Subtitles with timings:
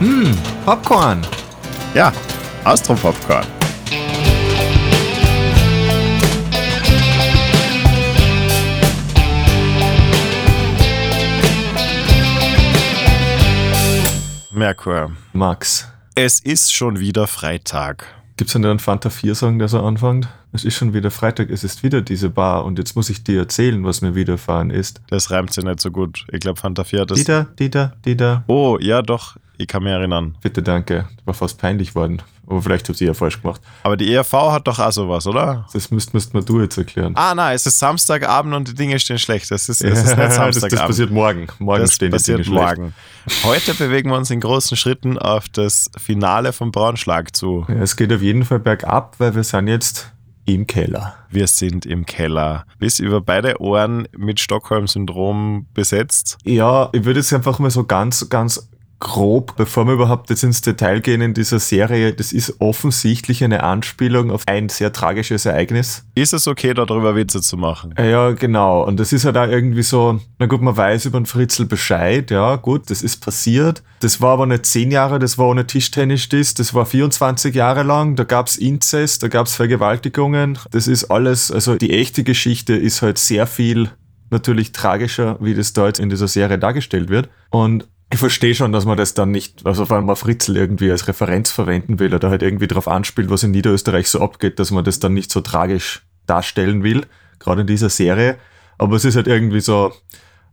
[0.00, 0.32] Hm,
[0.64, 1.26] Popcorn.
[1.92, 2.12] Ja,
[2.62, 3.44] Austro-Popcorn.
[14.52, 15.10] Merkur.
[15.32, 15.88] Max.
[16.14, 18.04] Es ist schon wieder Freitag.
[18.36, 20.28] Gibt es denn einen Fanta 4-Song, der so anfängt?
[20.52, 23.40] Es ist schon wieder Freitag, es ist wieder diese Bar und jetzt muss ich dir
[23.40, 25.00] erzählen, was mir widerfahren ist.
[25.10, 26.24] Das reimt sich nicht so gut.
[26.30, 27.18] Ich glaube, Fanta 4 hat das.
[27.18, 28.44] Dieter, Dieter, Dieter.
[28.46, 29.36] Oh, ja, doch.
[29.60, 30.36] Ich kann mich erinnern.
[30.40, 31.08] Bitte danke.
[31.24, 32.22] War fast peinlich worden.
[32.46, 33.60] Aber vielleicht habt ihr ja falsch gemacht.
[33.82, 35.66] Aber die ERV hat doch auch sowas, oder?
[35.72, 37.12] Das müsst, müsst mal du jetzt erklären.
[37.16, 39.50] Ah, nein, es ist Samstagabend und die Dinge stehen schlecht.
[39.50, 40.72] Es ist, es ist nicht das, Samstagabend.
[40.80, 41.48] das passiert morgen.
[41.58, 42.50] Morgen Das stehen die Dinge schlecht.
[42.78, 42.94] morgen.
[43.42, 47.66] Heute bewegen wir uns in großen Schritten auf das Finale von Braunschlag zu.
[47.68, 50.12] Ja, es geht auf jeden Fall bergab, weil wir sind jetzt
[50.46, 51.16] im Keller.
[51.28, 52.64] Wir sind im Keller.
[52.78, 56.38] Bis über beide Ohren mit Stockholm-Syndrom besetzt.
[56.44, 60.60] Ja, ich würde jetzt einfach mal so ganz, ganz grob, bevor wir überhaupt jetzt ins
[60.60, 66.04] Detail gehen in dieser Serie, das ist offensichtlich eine Anspielung auf ein sehr tragisches Ereignis.
[66.14, 67.94] Ist es okay, darüber Witze zu machen?
[67.96, 68.84] Äh, Ja, genau.
[68.84, 72.30] Und das ist halt auch irgendwie so, na gut, man weiß über den Fritzl Bescheid,
[72.30, 73.82] ja, gut, das ist passiert.
[74.00, 78.16] Das war aber nicht zehn Jahre, das war ohne Tischtennis, das war 24 Jahre lang,
[78.16, 80.58] da gab's Inzest, da gab's Vergewaltigungen.
[80.70, 83.90] Das ist alles, also die echte Geschichte ist halt sehr viel
[84.30, 87.28] natürlich tragischer, wie das da jetzt in dieser Serie dargestellt wird.
[87.50, 90.90] Und ich verstehe schon, dass man das dann nicht, also vor allem mal Fritzl irgendwie
[90.90, 94.70] als Referenz verwenden will oder halt irgendwie darauf anspielt, was in Niederösterreich so abgeht, dass
[94.70, 97.06] man das dann nicht so tragisch darstellen will,
[97.38, 98.38] gerade in dieser Serie.
[98.78, 99.92] Aber es ist halt irgendwie so,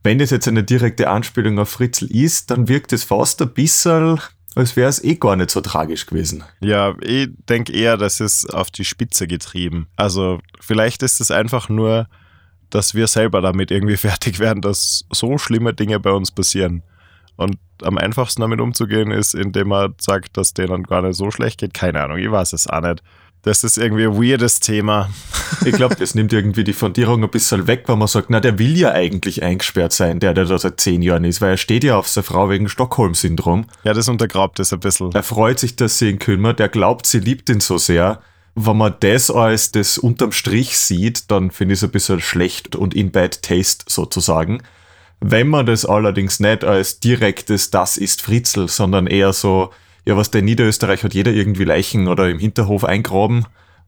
[0.03, 4.19] wenn das jetzt eine direkte Anspielung auf Fritzl ist, dann wirkt es fast ein bisschen,
[4.55, 6.43] als wäre es eh gar nicht so tragisch gewesen.
[6.59, 9.87] Ja, ich denke eher, das ist auf die Spitze getrieben.
[9.95, 12.07] Also vielleicht ist es einfach nur,
[12.69, 16.83] dass wir selber damit irgendwie fertig werden, dass so schlimme Dinge bei uns passieren.
[17.38, 21.59] Und am einfachsten damit umzugehen ist, indem man sagt, dass denen gar nicht so schlecht
[21.59, 21.73] geht.
[21.73, 23.03] Keine Ahnung, ich weiß es auch nicht.
[23.46, 25.09] Das ist irgendwie ein weirdes Thema.
[25.66, 28.57] Ich glaube, das nimmt irgendwie die Fundierung ein bisschen weg, weil man sagt, na, der
[28.57, 31.84] will ja eigentlich eingesperrt sein, der, der da seit zehn Jahren ist, weil er steht
[31.84, 33.68] ja auf seine Frau wegen Stockholm-Syndrom.
[33.84, 35.12] Ja, das untergrabt es ein bisschen.
[35.13, 38.19] Er freut sich, dass sie ihn kümmert, er glaubt, sie liebt ihn so sehr.
[38.56, 42.75] Wenn man das als das unterm Strich sieht, dann finde ich es ein bisschen schlecht
[42.75, 44.63] und in bad taste sozusagen.
[45.28, 49.72] Wenn man das allerdings nicht als direktes Das ist Fritzl, sondern eher so,
[50.06, 53.47] ja, was der Niederösterreich hat jeder irgendwie Leichen oder im Hinterhof eingraben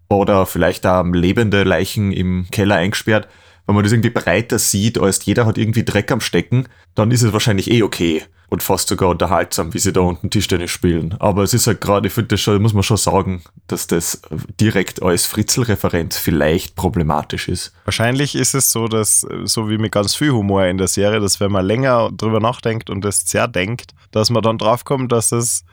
[0.10, 3.28] oder vielleicht auch lebende Leichen im Keller eingesperrt.
[3.68, 7.22] Wenn man das irgendwie breiter sieht, als jeder hat irgendwie Dreck am Stecken, dann ist
[7.22, 11.16] es wahrscheinlich eh okay und fast sogar unterhaltsam, wie sie da unten Tischtennis spielen.
[11.20, 14.22] Aber es ist halt gerade, ich finde das schon, muss man schon sagen, dass das
[14.60, 17.74] direkt als Fritzl-Referenz vielleicht problematisch ist.
[17.84, 21.40] Wahrscheinlich ist es so, dass, so wie mit ganz viel Humor in der Serie, dass
[21.40, 25.66] wenn man länger drüber nachdenkt und es sehr denkt, dass man dann draufkommt, dass es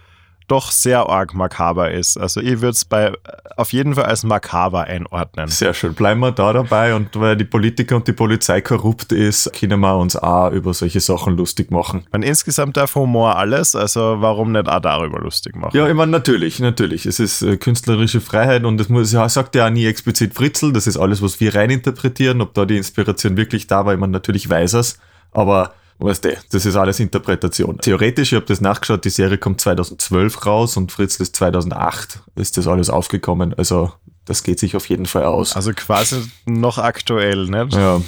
[0.46, 2.18] doch sehr arg makaber ist.
[2.18, 3.12] Also ich würde es bei
[3.56, 5.48] auf jeden Fall als makaber einordnen.
[5.48, 5.94] Sehr schön.
[5.94, 9.96] Bleiben wir da dabei und weil die Politiker und die Polizei korrupt ist, können wir
[9.96, 12.06] uns auch über solche Sachen lustig machen.
[12.12, 15.76] Und insgesamt darf Humor alles, also warum nicht auch darüber lustig machen?
[15.76, 17.06] Ja, ich meine, natürlich, natürlich.
[17.06, 20.72] Es ist äh, künstlerische Freiheit und das muss, ja, sagt ja auch nie explizit Fritzl,
[20.72, 22.40] das ist alles, was wir reininterpretieren.
[22.40, 24.98] Ob da die Inspiration wirklich da war, ich meine, natürlich weiß es,
[25.32, 27.78] aber weißt du, das ist alles Interpretation.
[27.78, 32.56] Theoretisch, ich habe das nachgeschaut, die Serie kommt 2012 raus und Fritzl ist 2008, ist
[32.56, 33.54] das alles aufgekommen.
[33.54, 33.92] Also
[34.24, 35.56] das geht sich auf jeden Fall aus.
[35.56, 37.74] Also quasi noch aktuell, nicht?
[37.74, 38.00] Ja.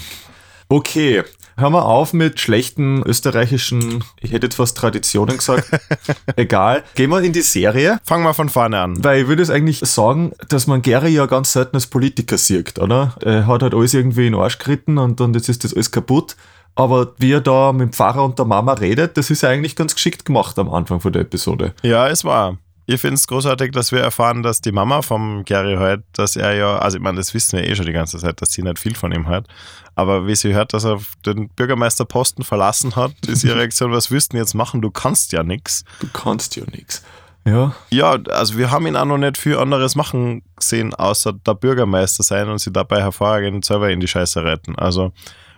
[0.69, 1.23] Okay,
[1.57, 5.71] hören wir auf mit schlechten österreichischen, ich hätte jetzt fast Traditionen gesagt.
[6.37, 6.83] Egal.
[6.95, 8.01] Gehen wir in die Serie.
[8.05, 9.05] Fangen wir von vorne an.
[9.05, 12.79] Weil ich würde es eigentlich sagen, dass man Gary ja ganz selten als Politiker sieht,
[12.79, 13.15] oder?
[13.21, 15.91] Er hat halt alles irgendwie in den Arsch geritten und, und jetzt ist das alles
[15.91, 16.37] kaputt.
[16.77, 19.75] Aber wie er da mit dem Pfarrer und der Mama redet, das ist ja eigentlich
[19.75, 21.75] ganz geschickt gemacht am Anfang von der Episode.
[21.83, 22.59] Ja, es war.
[22.89, 26.55] Ich finde es großartig, dass wir erfahren, dass die Mama vom Gary hört, dass er
[26.55, 28.79] ja, also ich meine, das wissen wir eh schon die ganze Zeit, dass sie nicht
[28.79, 29.49] viel von ihm hört.
[29.97, 34.33] Aber wie sie hört, dass er den Bürgermeisterposten verlassen hat, ist ihre Reaktion, was willst
[34.33, 34.83] du denn jetzt machen?
[34.83, 35.85] Du kannst ja nichts.
[35.99, 37.03] Du kannst ja nichts.
[37.45, 37.75] Ja.
[37.91, 42.23] Ja, also wir haben ihn auch noch nicht viel anderes machen sehen, außer der Bürgermeister
[42.23, 44.77] sein und sie dabei hervorragend selber in die Scheiße retten.
[44.77, 45.13] Also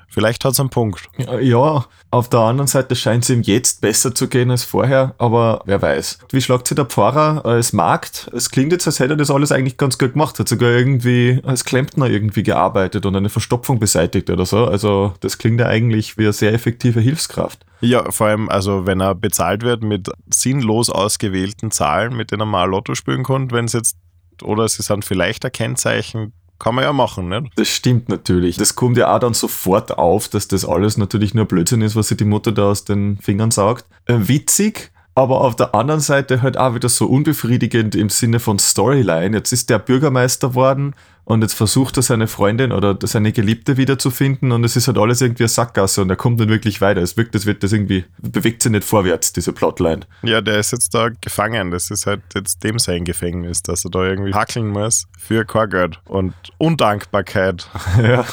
[0.09, 1.09] vielleicht hat es einen Punkt.
[1.41, 5.63] Ja, auf der anderen Seite scheint es ihm jetzt besser zu gehen als vorher, aber
[5.67, 6.19] wer weiß.
[6.31, 8.31] Wie schlagt sich der Pfarrer als Markt?
[8.35, 11.41] Es klingt jetzt, als hätte er das alles eigentlich ganz gut gemacht, hat sogar irgendwie
[11.45, 14.65] als Klempner irgendwie gearbeitet und eine Verstopfung beseitigt oder so.
[14.65, 17.65] Also das klingt ja eigentlich wie eine sehr effektive Hilfskraft.
[17.81, 22.47] Ja, vor allem, also wenn er bezahlt wird mit sinnlos ausgewählten Zahlen, mit denen er
[22.47, 23.97] mal Lotto spielen kann, wenn es jetzt,
[24.43, 27.53] oder sie sind vielleicht ein Kennzeichen, kann man ja machen, nicht?
[27.57, 28.57] Das stimmt natürlich.
[28.57, 32.09] Das kommt ja auch dann sofort auf, dass das alles natürlich nur Blödsinn ist, was
[32.09, 33.85] sich die Mutter da aus den Fingern saugt.
[34.07, 38.61] Äh, witzig, aber auf der anderen Seite halt auch wieder so unbefriedigend im Sinne von
[38.61, 39.37] Storyline.
[39.37, 40.95] Jetzt ist der Bürgermeister worden
[41.25, 45.21] und jetzt versucht er seine Freundin oder seine Geliebte wiederzufinden und es ist halt alles
[45.21, 47.03] irgendwie eine Sackgasse und er kommt nicht wirklich weiter.
[47.03, 50.03] Es wirkt, als wird das irgendwie, bewegt sich nicht vorwärts, diese Plotline.
[50.23, 51.73] Ja, der ist jetzt da gefangen.
[51.73, 55.99] Das ist halt jetzt dem sein Gefängnis, dass er da irgendwie hackeln muss für Korgeld
[56.07, 57.69] und Undankbarkeit.
[58.03, 58.25] ja.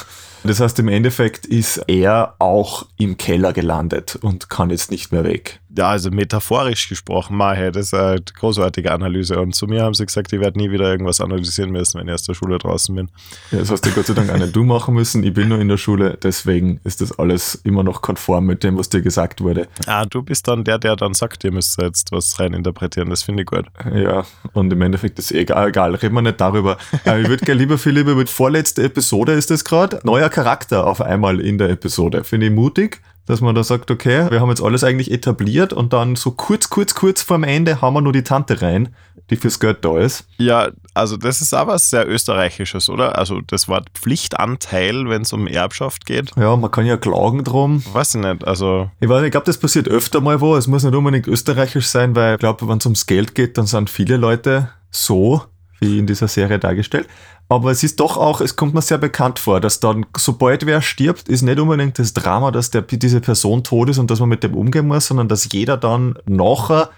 [0.46, 5.24] Das heißt, im Endeffekt ist er auch im Keller gelandet und kann jetzt nicht mehr
[5.24, 5.60] weg.
[5.78, 9.40] Ja, also metaphorisch gesprochen, Mahe, das ist eine großartige Analyse.
[9.40, 12.14] Und zu mir haben sie gesagt, ich werde nie wieder irgendwas analysieren müssen, wenn ich
[12.14, 13.10] aus der Schule draußen bin.
[13.52, 15.24] Ja, das hast du Gott sei Dank auch nicht du machen müssen.
[15.24, 18.78] Ich bin nur in der Schule, deswegen ist das alles immer noch konform mit dem,
[18.78, 19.68] was dir gesagt wurde.
[19.86, 23.10] Ah, du bist dann der, der dann sagt, ihr müsst jetzt was reininterpretieren.
[23.10, 23.66] Das finde ich gut.
[23.94, 25.96] Ja, und im Endeffekt ist eh egal, egal.
[25.96, 26.78] Reden wir nicht darüber.
[27.06, 30.00] Äh, ich würde gerne lieber viel lieber mit vorletzte Episode ist das gerade.
[30.04, 32.24] Neuer Charakter auf einmal in der Episode.
[32.24, 35.94] Finde ich mutig dass man da sagt, okay, wir haben jetzt alles eigentlich etabliert und
[35.94, 38.90] dann so kurz, kurz, kurz vorm Ende haben wir nur die Tante rein,
[39.30, 40.28] die fürs Geld da ist.
[40.38, 43.18] Ja, also das ist aber sehr österreichisches, oder?
[43.18, 46.32] Also das Wort Pflichtanteil, wenn es um Erbschaft geht.
[46.38, 47.84] Ja, man kann ja klagen drum.
[47.92, 48.92] Weiß ich nicht, also...
[49.00, 50.56] Ich weiß nicht, ich glaube, das passiert öfter mal wo.
[50.56, 53.66] Es muss nicht unbedingt österreichisch sein, weil ich glaube, wenn es ums Geld geht, dann
[53.66, 55.42] sind viele Leute so,
[55.80, 57.08] wie in dieser Serie dargestellt.
[57.48, 60.82] Aber es ist doch auch, es kommt mir sehr bekannt vor, dass dann, sobald wer
[60.82, 64.30] stirbt, ist nicht unbedingt das Drama, dass der, diese Person tot ist und dass man
[64.30, 66.90] mit dem umgehen muss, sondern dass jeder dann nachher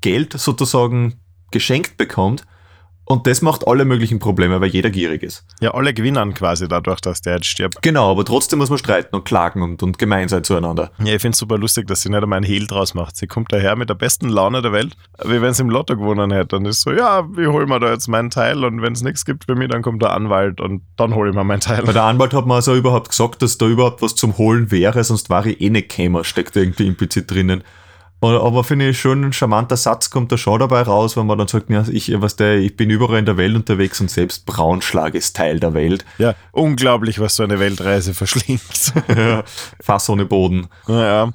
[0.00, 1.20] Geld sozusagen
[1.52, 2.44] geschenkt bekommt
[3.04, 5.44] und das macht alle möglichen Probleme, weil jeder gierig ist.
[5.60, 7.82] Ja, alle gewinnen quasi dadurch, dass der jetzt stirbt.
[7.82, 10.92] Genau, aber trotzdem muss man streiten und klagen und, und gemein sein zueinander.
[10.98, 13.16] Ja, ich finde es super lustig, dass sie nicht einmal einen Hehl draus macht.
[13.16, 16.30] Sie kommt daher mit der besten Laune der Welt, wie wenn sie im Lotto gewonnen
[16.30, 16.56] hätte.
[16.56, 18.64] Dann ist so, ja, wie holen wir da jetzt meinen Teil?
[18.64, 21.36] Und wenn es nichts gibt für mich, dann kommt der Anwalt und dann hole ich
[21.36, 21.82] mir meinen Teil.
[21.82, 25.02] Bei der Anwalt hat man also überhaupt gesagt, dass da überhaupt was zum Holen wäre,
[25.02, 27.64] sonst war ich eh nicht gekommen, steckt irgendwie implizit drinnen.
[28.22, 31.48] Aber finde ich schon ein charmanter Satz kommt da schon dabei raus, wenn man dann
[31.48, 35.14] sagt, ja, ich, was der, ich bin überall in der Welt unterwegs und selbst Braunschlag
[35.14, 36.04] ist Teil der Welt.
[36.18, 38.92] Ja, unglaublich, was so eine Weltreise verschlingt.
[39.08, 39.42] ja,
[39.80, 40.68] Fass ohne Boden.
[40.86, 41.32] Ja.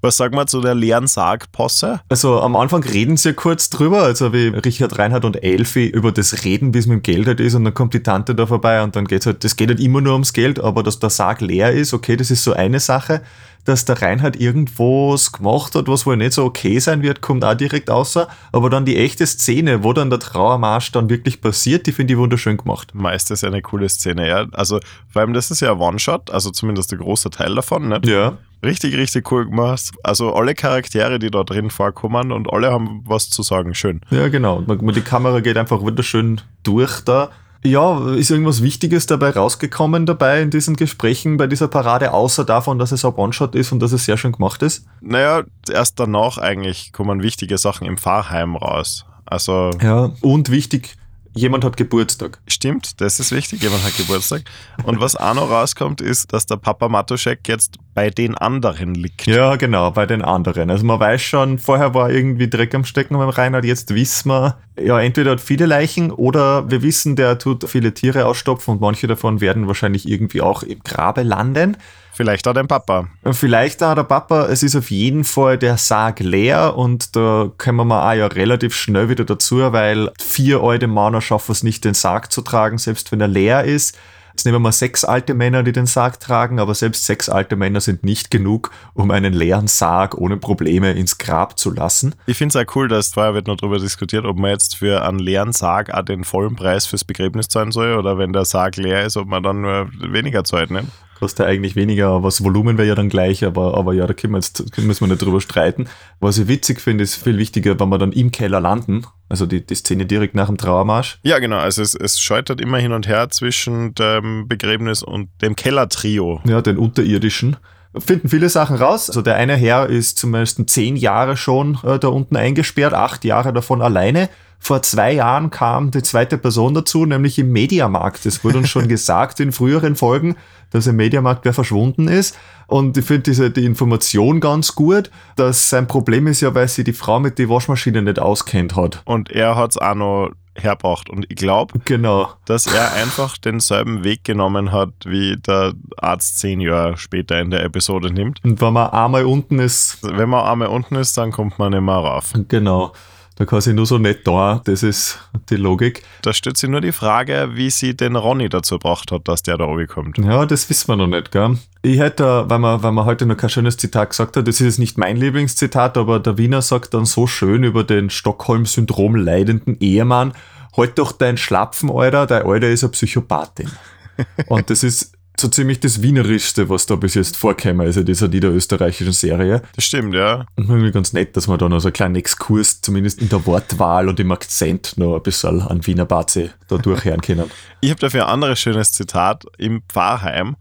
[0.00, 2.00] Was sagen wir zu der leeren Sargposse?
[2.08, 6.12] Also am Anfang reden sie ja kurz drüber, also wie Richard Reinhardt und Elfi über
[6.12, 8.80] das Reden, bis mit dem Geld halt ist und dann kommt die Tante da vorbei
[8.84, 11.40] und dann geht's halt, das geht halt immer nur ums Geld, aber dass der Sarg
[11.40, 13.22] leer ist, okay, das ist so eine Sache
[13.68, 17.44] dass der Reinhard irgendwo was gemacht hat, was wohl nicht so okay sein wird, kommt
[17.44, 18.28] auch direkt außer.
[18.52, 22.18] Aber dann die echte Szene, wo dann der Trauermarsch dann wirklich passiert, die finde ich
[22.18, 22.94] wunderschön gemacht.
[22.94, 24.46] Meistens eine coole Szene, ja.
[24.52, 28.06] Also, vor allem, das ist ja ein One-Shot, also zumindest ein großer Teil davon, nicht?
[28.06, 28.38] Ja.
[28.64, 29.92] Richtig, richtig cool gemacht.
[30.02, 33.72] Also alle Charaktere, die da drin vorkommen und alle haben was zu sagen.
[33.74, 34.00] Schön.
[34.10, 34.62] Ja, genau.
[34.62, 37.30] Die Kamera geht einfach wunderschön durch da.
[37.64, 42.78] Ja, ist irgendwas Wichtiges dabei rausgekommen dabei in diesen Gesprächen bei dieser Parade, außer davon,
[42.78, 44.86] dass es ein One-Shot ist und dass es sehr schön gemacht ist?
[45.00, 49.06] Naja, erst danach eigentlich kommen wichtige Sachen im Fahrheim raus.
[49.26, 49.70] Also.
[49.82, 50.96] Ja, und wichtig,
[51.38, 52.38] jemand hat Geburtstag.
[52.46, 54.42] Stimmt, das ist wichtig, jemand hat Geburtstag.
[54.84, 59.26] Und was auch noch rauskommt, ist, dass der Papa Matuschek jetzt bei den anderen liegt.
[59.26, 60.70] Ja, genau, bei den anderen.
[60.70, 64.58] Also man weiß schon, vorher war irgendwie Dreck am Stecken beim Reinhard, jetzt wissen wir,
[64.80, 69.06] ja, entweder hat viele Leichen oder wir wissen, der tut viele Tiere ausstopfen und manche
[69.06, 71.76] davon werden wahrscheinlich irgendwie auch im Grabe landen.
[72.18, 73.06] Vielleicht auch dein Papa.
[73.30, 74.46] Vielleicht auch der Papa.
[74.46, 78.74] Es ist auf jeden Fall der Sarg leer und da kommen wir auch ja relativ
[78.74, 83.12] schnell wieder dazu, weil vier alte Männer schaffen es nicht, den Sarg zu tragen, selbst
[83.12, 83.96] wenn er leer ist.
[84.32, 87.54] Jetzt nehmen wir mal sechs alte Männer, die den Sarg tragen, aber selbst sechs alte
[87.54, 92.16] Männer sind nicht genug, um einen leeren Sarg ohne Probleme ins Grab zu lassen.
[92.26, 95.04] Ich finde es auch cool, dass vorher wird noch darüber diskutiert, ob man jetzt für
[95.04, 98.76] einen leeren Sarg auch den vollen Preis fürs Begräbnis zahlen soll oder wenn der Sarg
[98.76, 100.72] leer ist, ob man dann nur weniger zahlt.
[100.72, 100.84] Ne?
[101.18, 104.34] Kostet eigentlich weniger, aber das Volumen wäre ja dann gleich, aber, aber ja, da können
[104.34, 105.88] wir jetzt, müssen wir nicht drüber streiten.
[106.20, 109.64] Was ich witzig finde, ist viel wichtiger, wenn wir dann im Keller landen, also die,
[109.64, 111.18] die Szene direkt nach dem Trauermarsch.
[111.22, 115.56] Ja, genau, also es, es scheitert immer hin und her zwischen dem Begräbnis und dem
[115.56, 116.40] Kellertrio.
[116.46, 117.56] Ja, den unterirdischen
[117.96, 119.08] finden viele Sachen raus.
[119.08, 123.24] Also der eine Herr ist zum Beispiel zehn Jahre schon äh, da unten eingesperrt, acht
[123.24, 124.28] Jahre davon alleine.
[124.58, 128.26] Vor zwei Jahren kam die zweite Person dazu, nämlich im Mediamarkt.
[128.26, 130.36] Es wurde uns schon gesagt in früheren Folgen,
[130.70, 132.36] dass im Mediamarkt wer verschwunden ist.
[132.66, 136.84] Und ich finde diese die Information ganz gut, dass sein Problem ist ja, weil sie
[136.84, 139.00] die Frau mit der Waschmaschine nicht auskennt hat.
[139.04, 140.30] Und er hat es auch noch
[140.62, 141.08] herbracht.
[141.08, 142.32] Und ich glaube, genau.
[142.44, 147.64] dass er einfach denselben Weg genommen hat, wie der Arzt zehn Jahre später in der
[147.64, 148.44] Episode nimmt.
[148.44, 149.98] Und wenn man einmal unten ist.
[150.02, 152.32] Wenn man einmal unten ist, dann kommt man nicht mehr rauf.
[152.48, 152.92] Genau.
[153.38, 156.02] Da kann sie nur so nett da, das ist die Logik.
[156.22, 159.56] Da stellt sich nur die Frage, wie sie den Ronny dazu gebracht hat, dass der
[159.56, 160.18] da oben kommt.
[160.18, 161.56] Ja, das wissen wir noch nicht, gell?
[161.82, 164.66] Ich hätte, weil man, weil man heute noch kein schönes Zitat gesagt hat, das ist
[164.66, 169.78] jetzt nicht mein Lieblingszitat, aber der Wiener sagt dann so schön über den Stockholm-Syndrom leidenden
[169.78, 170.32] Ehemann,
[170.76, 173.70] halt doch dein Schlapfen, Alter, dein Alter ist eine Psychopathin.
[174.48, 179.12] Und das ist so ziemlich das Wienerischste, was da bis jetzt vorkäme, also dieser niederösterreichischen
[179.12, 179.62] Serie.
[179.74, 180.46] Das stimmt, ja.
[180.56, 183.44] Und irgendwie ganz nett, dass man da noch so einen kleinen Exkurs, zumindest in der
[183.46, 187.50] Wortwahl und im Akzent, noch ein bisschen an Wiener Baze da durchhören können.
[187.80, 190.56] Ich habe dafür ein anderes schönes Zitat im Pfarrheim.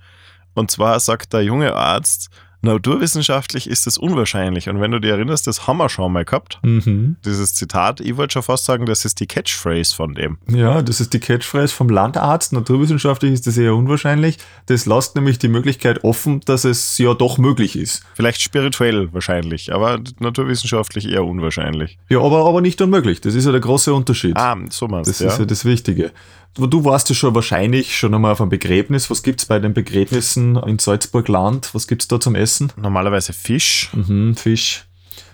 [0.54, 2.30] Und zwar sagt der junge Arzt,
[2.62, 4.68] Naturwissenschaftlich ist es unwahrscheinlich.
[4.70, 6.60] Und wenn du dir erinnerst, das haben wir schon mal gehabt.
[6.64, 7.18] Mhm.
[7.24, 10.38] Dieses Zitat, ich wollte schon fast sagen, das ist die Catchphrase von dem.
[10.50, 12.54] Ja, das ist die Catchphrase vom Landarzt.
[12.54, 14.38] Naturwissenschaftlich ist das eher unwahrscheinlich.
[14.66, 18.04] Das lässt nämlich die Möglichkeit offen, dass es ja doch möglich ist.
[18.16, 21.98] Vielleicht spirituell wahrscheinlich, aber naturwissenschaftlich eher unwahrscheinlich.
[22.10, 23.22] Ja, aber, aber nicht unmöglich.
[23.22, 24.36] Das ist ja der große Unterschied.
[24.36, 25.28] Ah, so meinst Das ja.
[25.28, 26.12] ist ja das Wichtige.
[26.56, 29.10] Du warst ja schon wahrscheinlich schon einmal auf einem Begräbnis.
[29.10, 31.74] Was gibt's bei den Begräbnissen in Salzburg-Land?
[31.74, 32.74] Was gibt's da zum Essen?
[32.78, 33.92] Normalerweise Fisch.
[33.94, 34.86] Mhm, Fisch.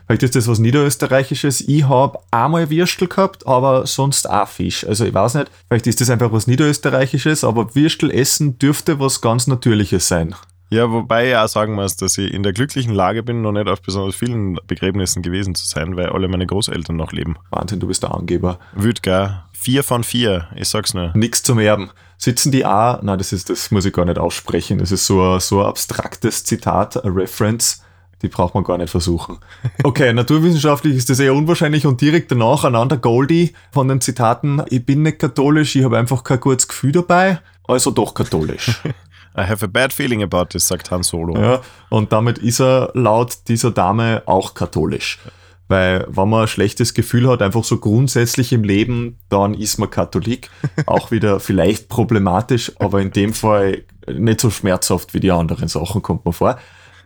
[0.06, 1.62] Vielleicht ist das was Niederösterreichisches.
[1.62, 4.86] Ich habe einmal Würstel gehabt, aber sonst auch Fisch.
[4.86, 9.22] Also ich weiß nicht, vielleicht ist das einfach was Niederösterreichisches, aber Würstel essen dürfte was
[9.22, 10.36] ganz Natürliches sein.
[10.70, 13.68] Ja, wobei ich auch sagen muss, dass ich in der glücklichen Lage bin, noch nicht
[13.68, 17.36] auf besonders vielen Begräbnissen gewesen zu sein, weil alle meine Großeltern noch leben.
[17.52, 18.58] Wahnsinn, du bist der Angeber.
[18.74, 21.12] Wütger, vier von vier, ich sag's nur.
[21.16, 21.90] Nix zum Erben.
[22.18, 24.78] Sitzen die auch, nein, das ist, das muss ich gar nicht aussprechen.
[24.78, 27.82] Das ist so ein, so ein abstraktes Zitat, ein Reference.
[28.22, 29.40] Die braucht man gar nicht versuchen.
[29.84, 34.62] Okay, naturwissenschaftlich ist das eher unwahrscheinlich und direkt danach einander Goldie von den Zitaten.
[34.70, 38.82] Ich bin nicht katholisch, ich habe einfach kein gutes Gefühl dabei, also doch katholisch.
[39.38, 41.40] I have a bad feeling about this, sagt Han Solo.
[41.40, 45.20] Ja, und damit ist er laut dieser Dame auch katholisch.
[45.68, 49.90] Weil, wenn man ein schlechtes Gefühl hat, einfach so grundsätzlich im Leben, dann ist man
[49.90, 50.50] Katholik.
[50.86, 56.02] Auch wieder vielleicht problematisch, aber in dem Fall nicht so schmerzhaft wie die anderen Sachen,
[56.02, 56.58] kommt mir vor.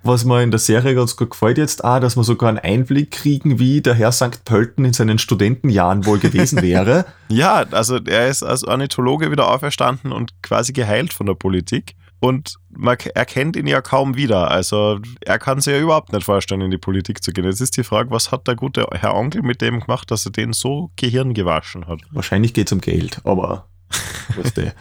[0.04, 3.12] Was mir in der Serie ganz gut gefällt jetzt auch, dass wir sogar einen Einblick
[3.12, 4.46] kriegen, wie der Herr St.
[4.46, 7.06] Pölten in seinen Studentenjahren wohl gewesen wäre.
[7.30, 11.96] Ja, also er ist als Ornithologe wieder auferstanden und quasi geheilt von der Politik.
[12.22, 14.52] Und man erkennt ihn ja kaum wieder.
[14.52, 17.46] Also er kann sich ja überhaupt nicht vorstellen, in die Politik zu gehen.
[17.46, 20.32] Jetzt ist die Frage, was hat der gute Herr Onkel mit dem gemacht, dass er
[20.32, 22.00] den so Gehirn gewaschen hat?
[22.12, 23.68] Wahrscheinlich geht's um Geld, aber
[24.36, 24.74] was der.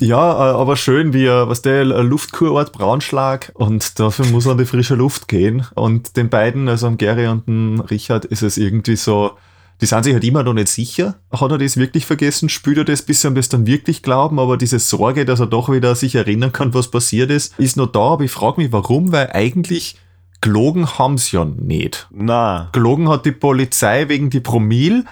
[0.00, 4.52] Ja, äh, aber schön, wie er, was der ein Luftkurort Braunschlag und dafür muss er
[4.52, 5.66] an die frische Luft gehen.
[5.74, 9.32] Und den beiden, also am Gary und dem Richard, ist es irgendwie so,
[9.80, 11.16] die sind sich halt immer noch nicht sicher.
[11.30, 12.48] Hat er das wirklich vergessen?
[12.48, 14.38] Spürt er das, bis sie ihm das dann wirklich glauben?
[14.38, 17.86] Aber diese Sorge, dass er doch wieder sich erinnern kann, was passiert ist, ist noch
[17.86, 18.00] da.
[18.00, 19.12] Aber ich frage mich, warum?
[19.12, 19.96] Weil eigentlich
[20.40, 22.08] gelogen haben's ja nicht.
[22.10, 25.04] Na, Gelogen hat die Polizei wegen die Promille.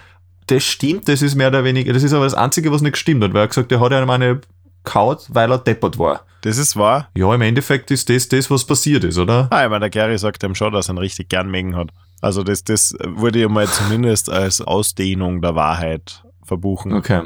[0.46, 3.24] Das stimmt, das ist mehr oder weniger, das ist aber das Einzige, was nicht gestimmt
[3.24, 4.40] hat, weil er gesagt, er hat einem eine
[4.84, 6.24] kaut, weil er deppert war.
[6.42, 7.08] das ist wahr.
[7.16, 9.48] Ja, im Endeffekt ist das das, was passiert ist, oder?
[9.50, 11.88] Ah, ich meine, der Gary sagt ihm schon, dass er ihn richtig gern mengen hat.
[12.26, 16.92] Also das, das wurde ja mal zumindest als Ausdehnung der Wahrheit verbuchen.
[16.92, 17.22] Okay.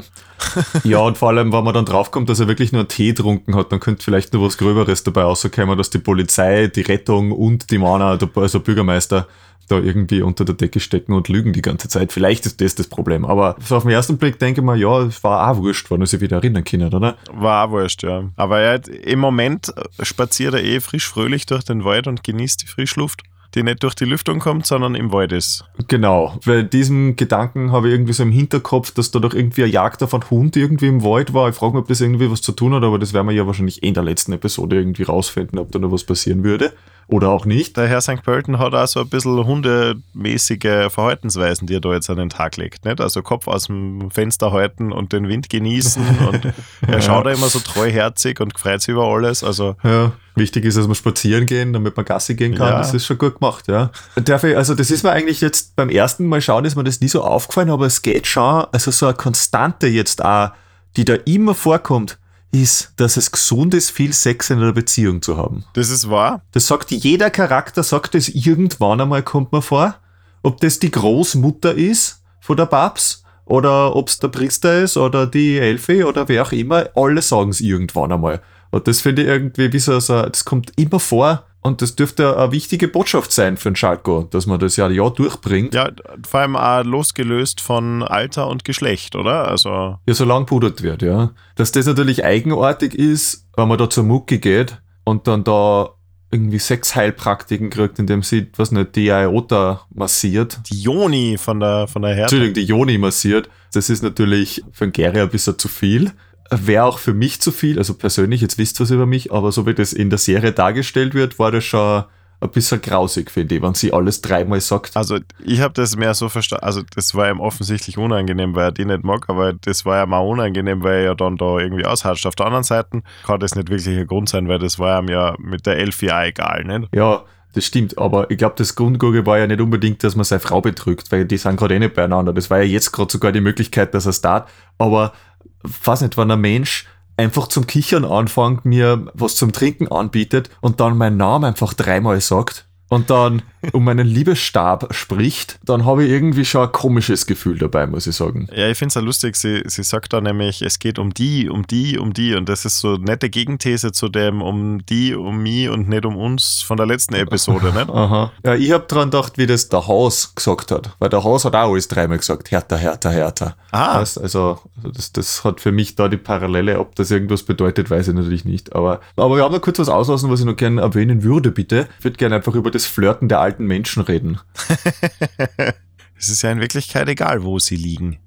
[0.83, 3.55] Ja, und vor allem, wenn man dann draufkommt, dass er wirklich nur einen Tee getrunken
[3.55, 7.69] hat, dann könnte vielleicht nur was Gröberes dabei rauskommen, dass die Polizei, die Rettung und
[7.69, 9.27] die Mana, der- also Bürgermeister,
[9.67, 12.11] da irgendwie unter der Decke stecken und lügen die ganze Zeit.
[12.11, 13.23] Vielleicht ist das das Problem.
[13.23, 16.01] Aber so auf den ersten Blick denke ich mir, ja, es war auch wurscht, wenn
[16.01, 17.15] er sich wieder erinnern können, oder?
[17.31, 18.23] War auch wurscht, ja.
[18.35, 22.63] Aber er hat, im Moment spaziert er eh frisch fröhlich durch den Wald und genießt
[22.63, 23.21] die Frischluft,
[23.55, 25.65] die nicht durch die Lüftung kommt, sondern im Wald ist.
[25.87, 29.71] Genau, weil diesen Gedanken habe ich irgendwie so im Hinterkopf, dass da doch irgendwie eine
[29.71, 31.49] Jagd auf einen Hund irgendwie im Wald war.
[31.49, 33.47] Ich frage mich, ob das irgendwie was zu tun hat, aber das werden wir ja
[33.47, 36.73] wahrscheinlich eh in der letzten Episode irgendwie rausfinden, ob da noch was passieren würde.
[37.11, 37.75] Oder auch nicht.
[37.75, 38.23] Der Herr St.
[38.23, 42.55] Pölten hat auch so ein bisschen hundemäßige Verhaltensweisen, die er da jetzt an den Tag
[42.55, 42.85] legt.
[42.85, 43.01] Nicht?
[43.01, 46.01] Also Kopf aus dem Fenster halten und den Wind genießen
[46.31, 46.53] und
[46.87, 49.43] er schaut da immer so treuherzig und freut sich über alles.
[49.43, 52.69] Also Ja, wichtig ist, dass wir spazieren gehen, damit man Gassi gehen kann.
[52.69, 52.77] Ja.
[52.77, 53.91] Das ist schon gut gemacht, ja.
[54.15, 57.01] Darf ich, also das ist mir eigentlich jetzt beim ersten Mal schauen, ist mir das
[57.01, 60.51] nie so aufgefallen, aber es geht schon, also so eine Konstante jetzt auch,
[60.95, 62.19] die da immer vorkommt,
[62.51, 65.63] ist, dass es gesund ist, viel Sex in einer Beziehung zu haben.
[65.73, 66.41] das ist wahr.
[66.51, 69.95] Das sagt jeder Charakter, sagt es irgendwann einmal, kommt mir vor.
[70.43, 75.27] Ob das die Großmutter ist von der Babs oder ob es der Priester ist oder
[75.27, 78.41] die Elfe oder wer auch immer, alle sagen es irgendwann einmal.
[78.71, 82.37] Und das finde ich irgendwie wie so, so, das kommt immer vor und das dürfte
[82.37, 85.73] eine wichtige Botschaft sein für den Schalko, dass man das ja ja durchbringt.
[85.73, 85.89] Ja,
[86.27, 89.47] vor allem auch losgelöst von Alter und Geschlecht, oder?
[89.47, 91.31] Also Ja, solange pudert wird, ja.
[91.55, 95.89] Dass das natürlich eigenartig ist, wenn man da zur Mucki geht und dann da
[96.31, 100.59] irgendwie Sexheilpraktiken kriegt, indem sie, was nicht, die Iota massiert.
[100.71, 102.35] Die Joni von der, von der Hertha.
[102.35, 103.49] Entschuldigung, die Joni massiert.
[103.73, 106.11] Das ist natürlich für einen Gary ein bisschen zu viel.
[106.53, 109.53] Wäre auch für mich zu viel, also persönlich, jetzt wisst ihr was über mich, aber
[109.53, 112.03] so wie das in der Serie dargestellt wird, war das schon
[112.41, 114.97] ein bisschen grausig, finde ich, wenn sie alles dreimal sagt.
[114.97, 118.71] Also ich habe das mehr so verstanden, also das war ihm offensichtlich unangenehm, weil er
[118.71, 121.85] die nicht mag, aber das war ihm auch unangenehm, weil er ja dann da irgendwie
[121.85, 122.25] aushatscht.
[122.25, 125.07] Auf der anderen Seite kann das nicht wirklich ein Grund sein, weil das war ihm
[125.07, 126.89] ja mit der Elf ja egal, nicht?
[126.93, 130.39] Ja, das stimmt, aber ich glaube, das Grundgurke war ja nicht unbedingt, dass man seine
[130.39, 132.33] Frau betrügt, weil die sind gerade eh nicht beieinander.
[132.33, 134.47] Das war ja jetzt gerade sogar die Möglichkeit, dass er es tat.
[134.77, 135.13] Aber,
[135.63, 136.87] weiß nicht, wenn ein Mensch
[137.17, 142.19] einfach zum Kichern anfängt, mir was zum Trinken anbietet und dann meinen Namen einfach dreimal
[142.21, 147.57] sagt und dann um meinen Liebesstab spricht, dann habe ich irgendwie schon ein komisches Gefühl
[147.57, 148.49] dabei, muss ich sagen.
[148.53, 151.47] Ja, ich finde es ja lustig, sie, sie sagt da nämlich, es geht um die,
[151.47, 155.15] um die, um die und das ist so eine nette Gegenthese zu dem um die,
[155.15, 157.89] um mich und nicht um uns von der letzten Episode, nicht?
[157.89, 158.31] Aha.
[158.43, 161.55] Ja, ich habe dran gedacht, wie das der Haus gesagt hat, weil der Haus hat
[161.55, 163.55] auch alles dreimal gesagt, härter, härter, härter.
[163.71, 164.01] Ah.
[164.01, 168.09] Weißt, also das, das hat für mich da die Parallele, ob das irgendwas bedeutet, weiß
[168.09, 170.81] ich natürlich nicht, aber, aber wir haben noch kurz was auslassen, was ich noch gerne
[170.81, 171.87] erwähnen würde, bitte.
[171.99, 174.39] Ich würde gerne einfach über das Flirten der alten Menschen reden.
[176.17, 178.19] es ist ja in Wirklichkeit egal, wo sie liegen.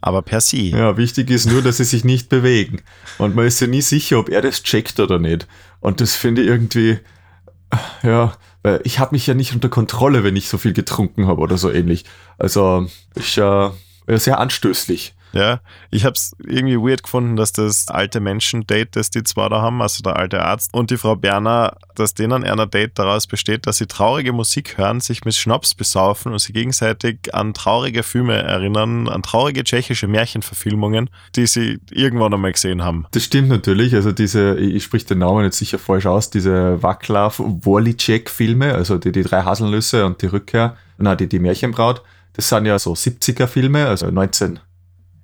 [0.00, 0.58] Aber per se.
[0.58, 2.82] Ja, wichtig ist nur, dass sie sich nicht bewegen.
[3.18, 5.48] Und man ist ja nie sicher, ob er das checkt oder nicht.
[5.80, 6.98] Und das finde ich irgendwie,
[8.02, 11.40] ja, weil ich habe mich ja nicht unter Kontrolle, wenn ich so viel getrunken habe
[11.40, 12.04] oder so ähnlich.
[12.38, 13.72] Also ist ja
[14.06, 15.14] sehr anstößlich.
[15.36, 19.60] Ja, ich habe es irgendwie weird gefunden, dass das alte Menschen-Date, das die zwei da
[19.60, 23.66] haben, also der alte Arzt und die Frau Berner, dass denen einer Date daraus besteht,
[23.66, 28.42] dass sie traurige Musik hören, sich mit Schnaps besaufen und sie gegenseitig an traurige Filme
[28.42, 33.04] erinnern, an traurige tschechische Märchenverfilmungen, die sie irgendwann einmal gesehen haben.
[33.10, 33.94] Das stimmt natürlich.
[33.94, 39.12] Also diese, ich sprich den Namen jetzt sicher falsch aus, diese Waclav Worlicek-Filme, also die,
[39.12, 42.00] die drei Haselnüsse und die Rückkehr, na, die, die Märchenbraut,
[42.32, 44.60] das sind ja so 70er-Filme, also 19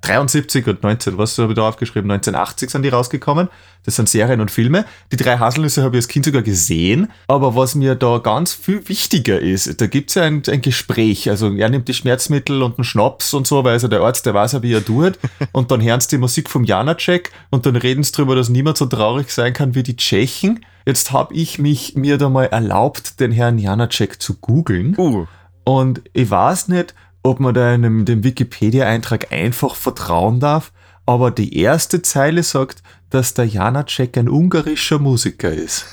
[0.02, 2.10] 73 und 19, was habe ich da aufgeschrieben?
[2.10, 3.48] 1980 sind die rausgekommen.
[3.84, 4.84] Das sind Serien und Filme.
[5.10, 7.10] Die drei Haselnüsse habe ich als Kind sogar gesehen.
[7.28, 11.30] Aber was mir da ganz viel wichtiger ist, da gibt's ja ein, ein Gespräch.
[11.30, 14.34] Also er nimmt die Schmerzmittel und einen Schnaps und so, weil also der Arzt, der
[14.34, 15.18] weiß ja, wie er tut.
[15.52, 18.76] Und dann hören sie die Musik vom Janacek und dann reden sie drüber, dass niemand
[18.76, 20.64] so traurig sein kann wie die Tschechen.
[20.86, 24.94] Jetzt habe ich mich mir da mal erlaubt, den Herrn Janacek zu googeln.
[24.96, 25.26] Uh.
[25.64, 30.72] Und ich weiß nicht, ob man da einem, dem Wikipedia-Eintrag einfach vertrauen darf,
[31.06, 35.86] aber die erste Zeile sagt, dass der Janacek ein ungarischer Musiker ist.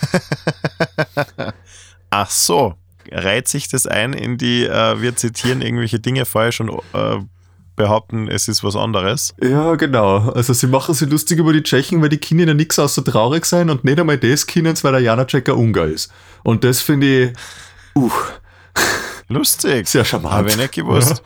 [2.10, 2.76] Ach so,
[3.12, 7.20] reiht sich das ein in die, äh, wir zitieren irgendwelche Dinge falsch und äh,
[7.76, 9.34] behaupten, es ist was anderes?
[9.42, 10.30] Ja, genau.
[10.32, 13.46] Also sie machen sich lustig über die Tschechen, weil die Kinder ja nichts außer traurig
[13.46, 16.12] sein und nicht einmal das können, weil der Janacek ein Ungar ist.
[16.44, 17.38] Und das finde ich,
[17.96, 18.12] uh,
[19.30, 19.88] Lustig.
[19.88, 20.34] Sehr charmant.
[20.34, 21.22] Habe ich nicht gewusst.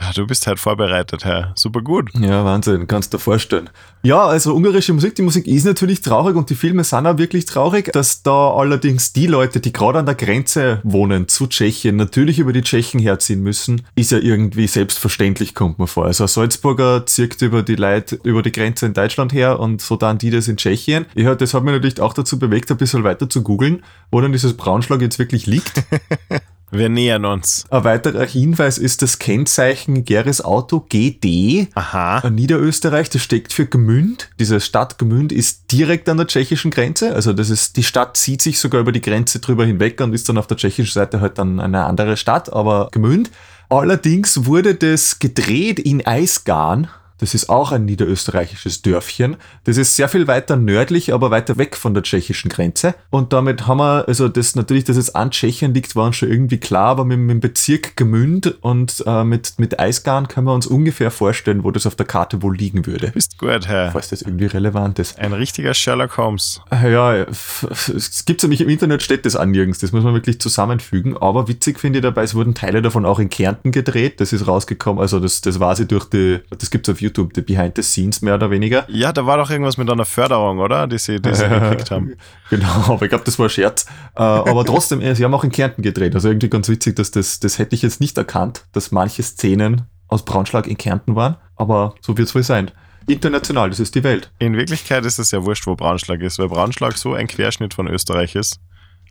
[0.00, 0.06] Ja.
[0.06, 0.12] ja.
[0.12, 1.52] du bist halt vorbereitet, Herr.
[1.56, 2.08] Super gut.
[2.14, 3.68] Ja, Wahnsinn, kannst du dir vorstellen.
[4.04, 7.44] Ja, also ungarische Musik, die Musik ist natürlich traurig und die Filme sind auch wirklich
[7.44, 12.38] traurig, dass da allerdings die Leute, die gerade an der Grenze wohnen zu Tschechien, natürlich
[12.38, 16.06] über die Tschechen herziehen müssen, ist ja irgendwie selbstverständlich, kommt mir vor.
[16.06, 19.96] Also ein Salzburger zirkt über die Leute über die Grenze in Deutschland her und so
[19.96, 21.06] dann die das in Tschechien.
[21.16, 24.30] Ja, das hat mich natürlich auch dazu bewegt, ein bisschen weiter zu googeln, wo dann
[24.30, 25.82] dieses Braunschlag jetzt wirklich liegt.
[26.74, 27.66] Wir nähern uns.
[27.68, 31.68] Ein weiterer Hinweis ist das Kennzeichen Geres Auto GD.
[31.74, 32.30] Aha.
[32.30, 34.30] Niederösterreich, das steckt für Gmünd.
[34.38, 37.14] Diese Stadt Gmünd ist direkt an der tschechischen Grenze.
[37.14, 40.30] Also das ist, die Stadt zieht sich sogar über die Grenze drüber hinweg und ist
[40.30, 43.30] dann auf der tschechischen Seite halt dann eine andere Stadt, aber Gmünd.
[43.68, 46.88] Allerdings wurde das gedreht in Eisgarn
[47.22, 49.36] das ist auch ein niederösterreichisches Dörfchen.
[49.62, 52.96] Das ist sehr viel weiter nördlich, aber weiter weg von der tschechischen Grenze.
[53.10, 56.30] Und damit haben wir, also das natürlich, dass es an Tschechien liegt, war uns schon
[56.30, 60.52] irgendwie klar, aber mit, mit dem Bezirk Gemünd und äh, mit, mit Eisgarn können wir
[60.52, 63.12] uns ungefähr vorstellen, wo das auf der Karte wohl liegen würde.
[63.12, 63.92] Bist gut, Herr.
[63.92, 65.16] Falls das irgendwie relevant ist.
[65.20, 66.60] Ein richtiger Sherlock Holmes.
[66.72, 69.78] Ja, es gibt nämlich im Internet steht das an nirgends.
[69.78, 71.16] Das muss man wirklich zusammenfügen.
[71.16, 74.20] Aber witzig finde ich dabei, es wurden Teile davon auch in Kärnten gedreht.
[74.20, 75.00] Das ist rausgekommen.
[75.00, 77.82] Also das, das war sie durch die, das gibt's auf YouTube YouTube, die Behind the
[77.82, 78.84] Scenes mehr oder weniger.
[78.88, 80.86] Ja, da war doch irgendwas mit einer Förderung, oder?
[80.86, 82.14] Die sie, die sie gekriegt haben.
[82.50, 83.86] Genau, aber ich glaube, das war ein Scherz.
[84.14, 86.14] Äh, aber trotzdem, äh, sie haben auch in Kärnten gedreht.
[86.14, 89.86] Also irgendwie ganz witzig, dass das, das hätte ich jetzt nicht erkannt, dass manche Szenen
[90.08, 91.36] aus Braunschlag in Kärnten waren.
[91.56, 92.70] Aber so wird es wohl sein.
[93.06, 94.30] International, das ist die Welt.
[94.38, 97.88] In Wirklichkeit ist es ja wurscht, wo Braunschlag ist, weil Braunschlag so ein Querschnitt von
[97.88, 98.60] Österreich ist.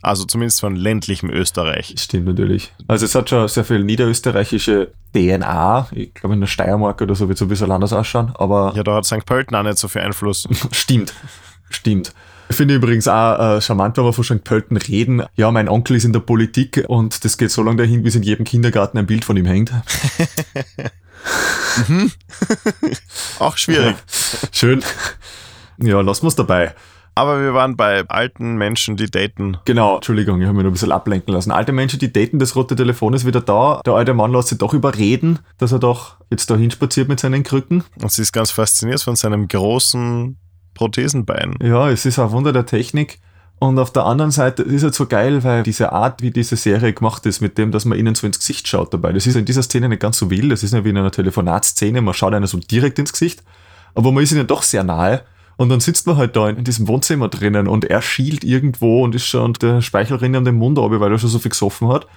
[0.01, 1.93] Also zumindest von ländlichem Österreich.
[1.97, 2.71] Stimmt natürlich.
[2.87, 5.89] Also es hat schon sehr viel niederösterreichische DNA.
[5.91, 8.31] Ich glaube in der Steiermark oder so wird es ein bisschen anders ausschauen.
[8.35, 9.25] Aber ja, da hat St.
[9.25, 10.47] Pölten auch nicht so viel Einfluss.
[10.71, 11.13] Stimmt.
[11.69, 12.13] Stimmt.
[12.49, 14.43] Finde ich übrigens auch äh, charmant, wenn wir von St.
[14.43, 15.23] Pölten reden.
[15.35, 18.23] Ja, mein Onkel ist in der Politik und das geht so lange dahin, bis in
[18.23, 19.71] jedem Kindergarten ein Bild von ihm hängt.
[21.87, 22.11] mhm.
[23.39, 23.95] Auch schwierig.
[24.51, 24.83] Schön.
[25.77, 26.75] Ja, lassen wir es dabei.
[27.15, 29.57] Aber wir waren bei alten Menschen, die daten.
[29.65, 31.51] Genau, Entschuldigung, ich habe mich noch ein bisschen ablenken lassen.
[31.51, 33.81] Alte Menschen, die daten, das rote Telefon ist wieder da.
[33.85, 37.43] Der alte Mann lässt sich doch überreden, dass er doch jetzt da hinspaziert mit seinen
[37.43, 37.83] Krücken.
[38.01, 40.37] Und sie ist ganz fasziniert von seinem großen
[40.73, 41.55] Prothesenbein.
[41.61, 43.19] Ja, es ist ein Wunder der Technik.
[43.59, 46.93] Und auf der anderen Seite ist es so geil, weil diese Art, wie diese Serie
[46.93, 49.45] gemacht ist, mit dem, dass man ihnen so ins Gesicht schaut dabei, das ist in
[49.45, 50.51] dieser Szene nicht ganz so wild.
[50.51, 53.43] Das ist nicht wie in einer Telefonatszene, man schaut einer so direkt ins Gesicht,
[53.93, 55.21] aber man ist ihnen doch sehr nahe.
[55.61, 59.13] Und dann sitzt man halt da in diesem Wohnzimmer drinnen und er schielt irgendwo und
[59.13, 61.87] ist schon der Speichel rinnt an den Mund ab, weil er schon so viel gesoffen
[61.87, 62.07] hat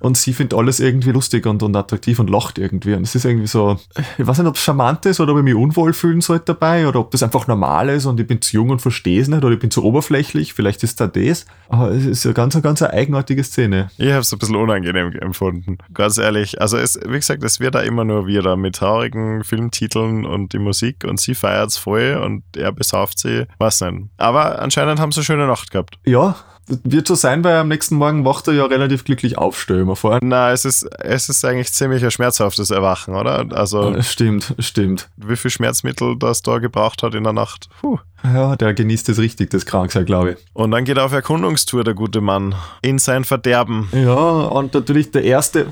[0.00, 2.94] und sie findet alles irgendwie lustig und, und attraktiv und lacht irgendwie.
[2.94, 3.78] Und es ist irgendwie so,
[4.18, 6.86] ich weiß nicht, ob es charmant ist oder ob ich mich unwohl fühlen sollte dabei
[6.86, 9.44] oder ob das einfach normal ist und ich bin zu jung und verstehe es nicht
[9.44, 11.46] oder ich bin zu oberflächlich, vielleicht ist da das.
[11.68, 13.90] Aber es ist eine ganz, ganz eine eigenartige Szene.
[13.98, 16.60] Ich habe es ein bisschen unangenehm empfunden, ganz ehrlich.
[16.60, 20.58] Also es, wie gesagt, es wird da immer nur wieder mit traurigen Filmtiteln und die
[20.58, 24.08] Musik und sie feiert es voll und er besauft sie, was nicht.
[24.16, 25.98] Aber anscheinend haben sie eine schöne Nacht gehabt.
[26.04, 26.36] Ja,
[26.84, 29.96] wird so sein, weil am nächsten Morgen wacht er ja relativ glücklich auf, stell mir
[29.96, 30.18] vor.
[30.22, 33.46] Na, es ist, es ist eigentlich ziemlich ein schmerzhaftes Erwachen, oder?
[33.50, 34.00] Also.
[34.02, 35.08] Stimmt, stimmt.
[35.16, 37.68] Wie viel Schmerzmittel das da gebraucht hat in der Nacht.
[37.80, 37.98] Puh.
[38.24, 40.38] Ja, der genießt es richtig, das Kranksein, glaube ich.
[40.52, 42.54] Und dann geht er auf Erkundungstour, der gute Mann.
[42.82, 43.88] In sein Verderben.
[43.92, 45.66] Ja, und natürlich der erste,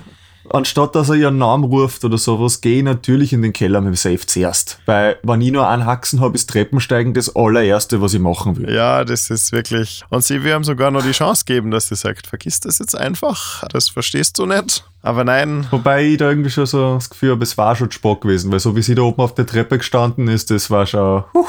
[0.51, 3.89] anstatt dass er ihren Namen ruft oder sowas, gehe ich natürlich in den Keller mit
[3.89, 4.79] dem Safe zuerst.
[4.87, 8.75] Weil, wenn ich nur einen Haxen habe, ist Treppensteigen das allererste, was ich machen will.
[8.75, 10.05] Ja, das ist wirklich.
[10.11, 12.97] Und sie, wir haben sogar noch die Chance gegeben, dass sie sagt, vergiss das jetzt
[12.97, 14.85] einfach, das verstehst du nicht.
[15.03, 15.67] Aber nein.
[15.71, 18.61] Wobei ich da irgendwie schon so das Gefühl habe, es war schon Spock gewesen, weil
[18.61, 21.25] so wie sie da oben auf der Treppe gestanden ist, das war schon.
[21.33, 21.47] Huh.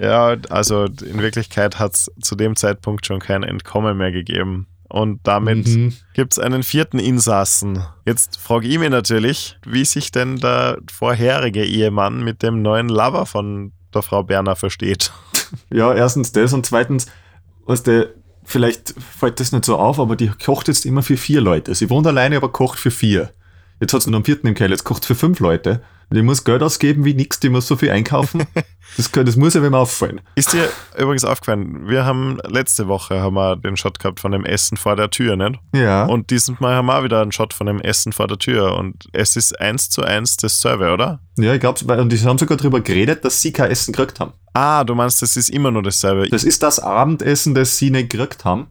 [0.00, 4.66] Ja, also in Wirklichkeit hat es zu dem Zeitpunkt schon kein Entkommen mehr gegeben.
[4.92, 5.94] Und damit mhm.
[6.12, 7.82] gibt es einen vierten Insassen.
[8.04, 13.24] Jetzt frage ich mich natürlich, wie sich denn der vorherige Ehemann mit dem neuen Lover
[13.24, 15.10] von der Frau Berner versteht.
[15.70, 17.08] Ja, erstens das und zweitens,
[17.66, 18.08] was der,
[18.42, 21.74] vielleicht fällt das nicht so auf, aber die kocht jetzt immer für vier Leute.
[21.74, 23.32] Sie wohnt alleine, aber kocht für vier.
[23.78, 25.82] Jetzt hat sie noch einen vierten im Keller, jetzt kocht für fünf Leute.
[26.12, 28.44] Die muss Geld ausgeben wie nix, die muss so viel einkaufen.
[28.96, 30.20] Das, das muss ja wem auffallen.
[30.34, 34.44] Ist dir übrigens aufgefallen, wir haben letzte Woche haben wir den Shot gehabt von dem
[34.44, 35.58] Essen vor der Tür, nicht?
[35.74, 36.04] Ja.
[36.04, 38.76] Und diesen Mal haben wir auch wieder einen Shot von dem Essen vor der Tür.
[38.76, 41.20] Und es ist eins zu eins das Server, oder?
[41.38, 44.32] Ja, ich glaube, und die haben sogar darüber geredet, dass sie kein Essen gekriegt haben.
[44.52, 46.28] Ah, du meinst, das ist immer nur dasselbe.
[46.28, 48.66] Das ist das Abendessen, das sie nicht gekriegt haben.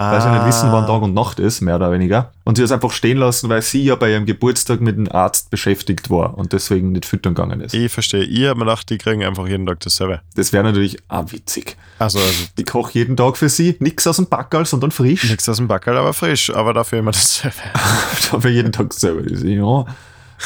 [0.00, 0.12] Ah.
[0.12, 2.32] Weil sie nicht wissen, wann Tag und Nacht ist, mehr oder weniger.
[2.44, 5.12] Und sie hat es einfach stehen lassen, weil sie ja bei ihrem Geburtstag mit dem
[5.12, 7.74] Arzt beschäftigt war und deswegen nicht füttern gegangen ist.
[7.74, 8.22] Ich verstehe.
[8.22, 10.22] Ich habe mir gedacht, die kriegen einfach jeden Tag dasselbe.
[10.36, 11.76] Das wäre natürlich auch witzig.
[11.98, 15.28] Also, also ich koche jeden Tag für sie, nichts aus dem Backerl, sondern frisch.
[15.28, 17.58] Nichts aus dem Backerl, aber frisch, aber dafür immer dasselbe.
[18.32, 19.30] dafür jeden Tag dasselbe.
[19.46, 19.84] Ja,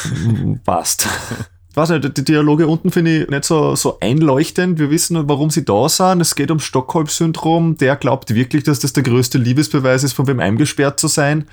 [0.65, 1.07] passt
[1.75, 4.79] weiß nicht, die Dialoge unten finde ich nicht so, so einleuchtend.
[4.79, 6.21] Wir wissen, warum sie da sind.
[6.21, 7.77] Es geht um Stockholm-Syndrom.
[7.77, 11.45] Der glaubt wirklich, dass das der größte Liebesbeweis ist, von wem eingesperrt zu sein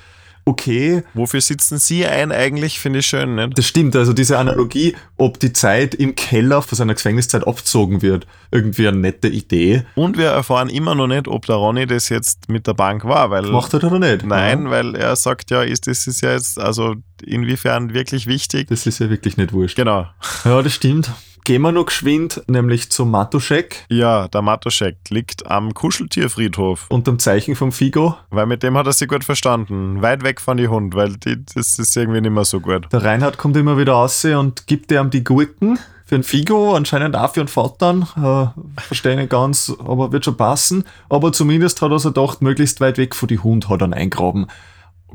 [0.45, 1.03] okay.
[1.15, 3.35] Wofür sitzen Sie ein eigentlich, finde ich schön.
[3.35, 3.59] Nicht?
[3.59, 8.27] Das stimmt, also diese Analogie, ob die Zeit im Keller von seiner Gefängniszeit abgezogen wird,
[8.51, 9.85] irgendwie eine nette Idee.
[9.95, 13.31] Und wir erfahren immer noch nicht, ob der Ronny das jetzt mit der Bank war,
[13.31, 13.43] weil...
[13.45, 14.25] Macht er oder nicht?
[14.25, 14.71] Nein, ja.
[14.71, 18.69] weil er sagt ja, ist, das ist ja jetzt, also inwiefern wirklich wichtig.
[18.69, 19.77] Das ist ja wirklich nicht wurscht.
[19.77, 20.07] Genau.
[20.45, 21.11] Ja, das stimmt.
[21.45, 23.85] Gehen wir noch geschwind, nämlich zum Matuschek.
[23.89, 26.87] Ja, der Matuschek liegt am Kuscheltierfriedhof.
[26.89, 28.17] Unterm Zeichen vom Figo.
[28.31, 30.03] Weil mit dem hat er sich gut verstanden.
[30.03, 32.87] Weit weg von die Hund, weil die, das ist irgendwie nicht mehr so gut.
[32.93, 37.17] Der Reinhard kommt immer wieder raus und gibt ihm die Gurken für ein Figo, anscheinend
[37.17, 38.53] auch für einen Vater.
[38.77, 40.85] Äh, verstehe nicht ganz, aber wird schon passen.
[41.09, 44.47] Aber zumindest hat er sich gedacht, möglichst weit weg von die Hund hat er eingraben.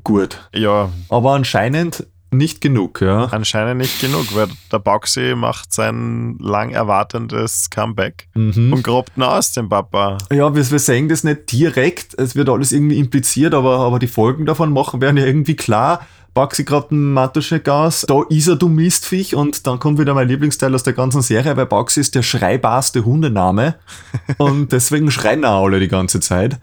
[0.04, 0.50] Gut.
[0.54, 0.90] Ja.
[1.10, 3.26] Aber anscheinend nicht genug, ja.
[3.26, 8.74] Anscheinend nicht genug, weil der Bauxi macht sein lang erwartendes Comeback mhm.
[8.74, 10.18] und grobt ihn aus, den Papa.
[10.32, 14.08] Ja, wir, wir sehen das nicht direkt, es wird alles irgendwie impliziert, aber, aber die
[14.08, 16.06] Folgen davon machen werden ja irgendwie klar.
[16.34, 20.28] Baxi grabt einen Matuschek aus, da ist er, du Mistviech, und dann kommt wieder mein
[20.28, 23.76] Lieblingsteil aus der ganzen Serie, weil Baxi ist der schreibarste Hundename
[24.38, 26.60] und deswegen schreien auch alle die ganze Zeit.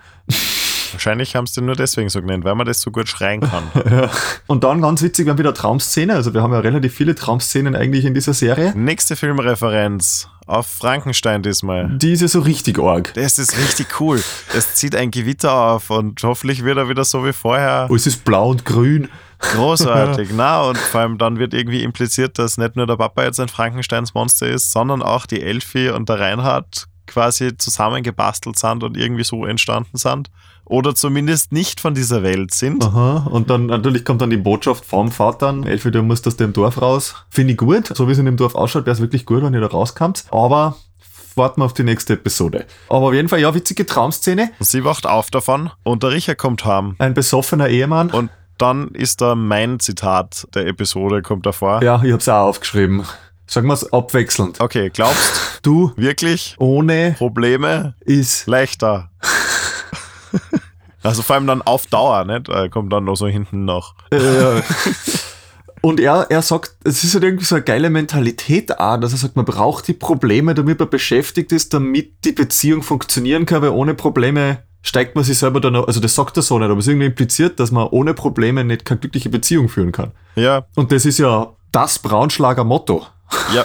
[0.94, 3.64] Wahrscheinlich haben sie den nur deswegen so genannt, weil man das so gut schreien kann.
[3.90, 4.10] ja.
[4.46, 6.14] Und dann ganz witzig, wir haben wieder Traumszene.
[6.14, 8.72] Also wir haben ja relativ viele Traumszenen eigentlich in dieser Serie.
[8.76, 11.88] Nächste Filmreferenz auf Frankenstein diesmal.
[11.98, 13.12] Die ist ja so richtig arg.
[13.14, 14.22] Das ist richtig cool.
[14.54, 17.88] Es zieht ein Gewitter auf und hoffentlich wird er wieder so wie vorher.
[17.90, 19.08] Oh, es ist blau und grün.
[19.38, 23.40] Großartig, na und vor allem dann wird irgendwie impliziert, dass nicht nur der Papa jetzt
[23.40, 28.96] ein Frankensteins Monster ist, sondern auch die Elfie und der Reinhard quasi zusammengebastelt sind und
[28.96, 30.30] irgendwie so entstanden sind.
[30.66, 32.82] Oder zumindest nicht von dieser Welt sind.
[32.84, 33.26] Aha.
[33.30, 36.80] Und dann natürlich kommt dann die Botschaft vom Vater, Elfi, du musst aus dem Dorf
[36.80, 37.14] raus.
[37.28, 37.88] Finde ich gut.
[37.94, 40.24] So wie es in dem Dorf ausschaut, wäre es wirklich gut, wenn ihr da rauskommt.
[40.30, 40.76] Aber
[41.36, 42.64] warten wir auf die nächste Episode.
[42.88, 44.50] Aber auf jeden Fall, ja, witzige Traumszene.
[44.60, 46.94] Sie wacht auf davon und der Richard kommt heim.
[46.98, 48.10] Ein besoffener Ehemann.
[48.10, 51.82] Und dann ist da mein Zitat der Episode, kommt davor.
[51.82, 53.04] ja, ich hab's auch aufgeschrieben.
[53.46, 54.60] Sagen wir es abwechselnd.
[54.60, 59.10] Okay, glaubst Du wirklich ohne Probleme ist leichter?
[61.04, 62.48] Also vor allem dann auf Dauer, nicht?
[62.48, 63.94] Äh, Kommt dann noch so hinten noch.
[64.10, 64.62] Äh,
[65.80, 69.18] und er, er sagt, es ist halt irgendwie so eine geile Mentalität auch, dass er
[69.18, 73.70] sagt, man braucht die Probleme, damit man beschäftigt ist, damit die Beziehung funktionieren kann, weil
[73.70, 76.86] ohne Probleme steigt man sich selber dann, also das sagt er so nicht, aber es
[76.86, 80.12] ist irgendwie impliziert, dass man ohne Probleme nicht keine glückliche Beziehung führen kann.
[80.36, 83.06] Ja, Und das ist ja das Braunschlager Motto.
[83.54, 83.64] Ja,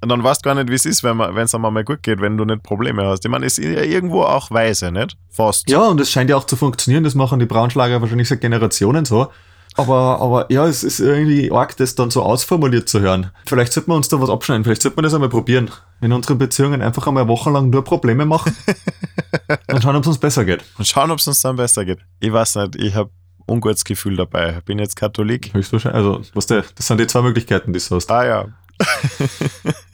[0.00, 2.36] dann weißt du gar nicht, wie es ist, wenn es einem mal gut geht, wenn
[2.36, 3.24] du nicht Probleme hast.
[3.24, 5.16] Ich meine, ist ja irgendwo auch weise, nicht?
[5.30, 5.68] Fast.
[5.70, 9.04] Ja, und es scheint ja auch zu funktionieren, das machen die Braunschlager wahrscheinlich seit Generationen
[9.04, 9.28] so.
[9.76, 13.30] Aber, aber ja, es ist irgendwie arg, das dann so ausformuliert zu hören.
[13.46, 15.70] Vielleicht sollte man uns da was abschneiden, vielleicht sollte man das einmal probieren.
[16.00, 18.56] In unseren Beziehungen einfach einmal wochenlang nur Probleme machen
[19.72, 20.64] und schauen, ob es uns besser geht.
[20.76, 22.00] Und schauen, ob es uns dann besser geht.
[22.18, 23.10] Ich weiß nicht, ich habe
[23.46, 24.56] ungutes Gefühl dabei.
[24.58, 25.52] Ich bin jetzt Katholik.
[25.52, 28.10] Höchstwahrscheinlich, also, was der, das sind die zwei Möglichkeiten, die du hast.
[28.10, 28.48] Ah ja.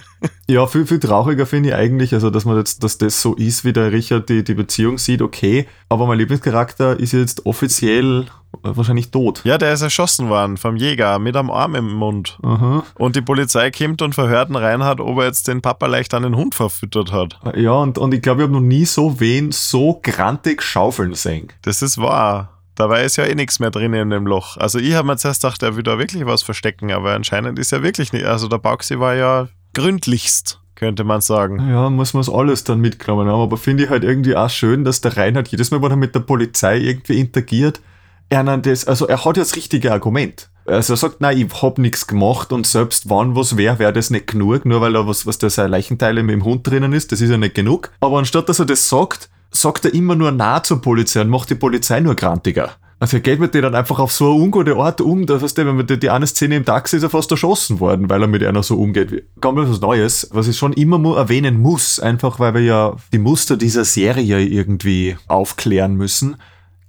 [0.48, 3.64] Ja, viel, viel trauriger finde ich eigentlich, also, dass man jetzt, dass das so ist,
[3.64, 5.66] wie der Richard die, die Beziehung sieht, okay.
[5.88, 8.26] Aber mein Lieblingscharakter ist jetzt offiziell äh,
[8.62, 9.40] wahrscheinlich tot.
[9.44, 12.38] Ja, der ist erschossen worden vom Jäger mit einem Arm im Mund.
[12.44, 12.84] Aha.
[12.94, 16.22] Und die Polizei kommt und verhört den Reinhard, ob er jetzt den Papa leicht an
[16.22, 17.40] den Hund verfüttert hat.
[17.56, 21.48] Ja, und, und ich glaube, ich habe noch nie so wen so grantig schaufeln sehen.
[21.62, 22.55] Das ist wahr.
[22.76, 24.58] Dabei ist ja eh nichts mehr drin in dem Loch.
[24.58, 27.72] Also ich habe mir zuerst gedacht, er will da wirklich was verstecken, aber anscheinend ist
[27.72, 28.26] ja wirklich nicht.
[28.26, 31.70] Also der Bauxi war ja gründlichst, könnte man sagen.
[31.70, 33.40] Ja, muss man es alles dann mitgenommen haben.
[33.40, 36.14] Aber finde ich halt irgendwie auch schön, dass der Reinhard jedes Mal, wenn er mit
[36.14, 37.80] der Polizei irgendwie interagiert,
[38.28, 40.50] er das, also er hat ja das richtige Argument.
[40.66, 44.10] Also er sagt, nein, ich hab nichts gemacht und selbst wann was wäre, wäre das
[44.10, 47.20] nicht genug, nur weil er was, was da Leichenteile mit dem Hund drinnen ist, das
[47.20, 47.92] ist ja nicht genug.
[48.00, 51.50] Aber anstatt dass er das sagt, sagt er immer nur nah zur Polizei und macht
[51.50, 52.72] die Polizei nur grantiger.
[52.98, 55.58] Also er geht mit denen dann einfach auf so eine ungute Art um, da weißt
[55.58, 58.22] du, wenn man die, die eine Szene im Taxi ist er fast erschossen worden, weil
[58.22, 59.24] er mit einer so umgeht.
[59.38, 63.18] Ganz was Neues, was ich schon immer mu- erwähnen muss, einfach weil wir ja die
[63.18, 66.36] Muster dieser Serie irgendwie aufklären müssen,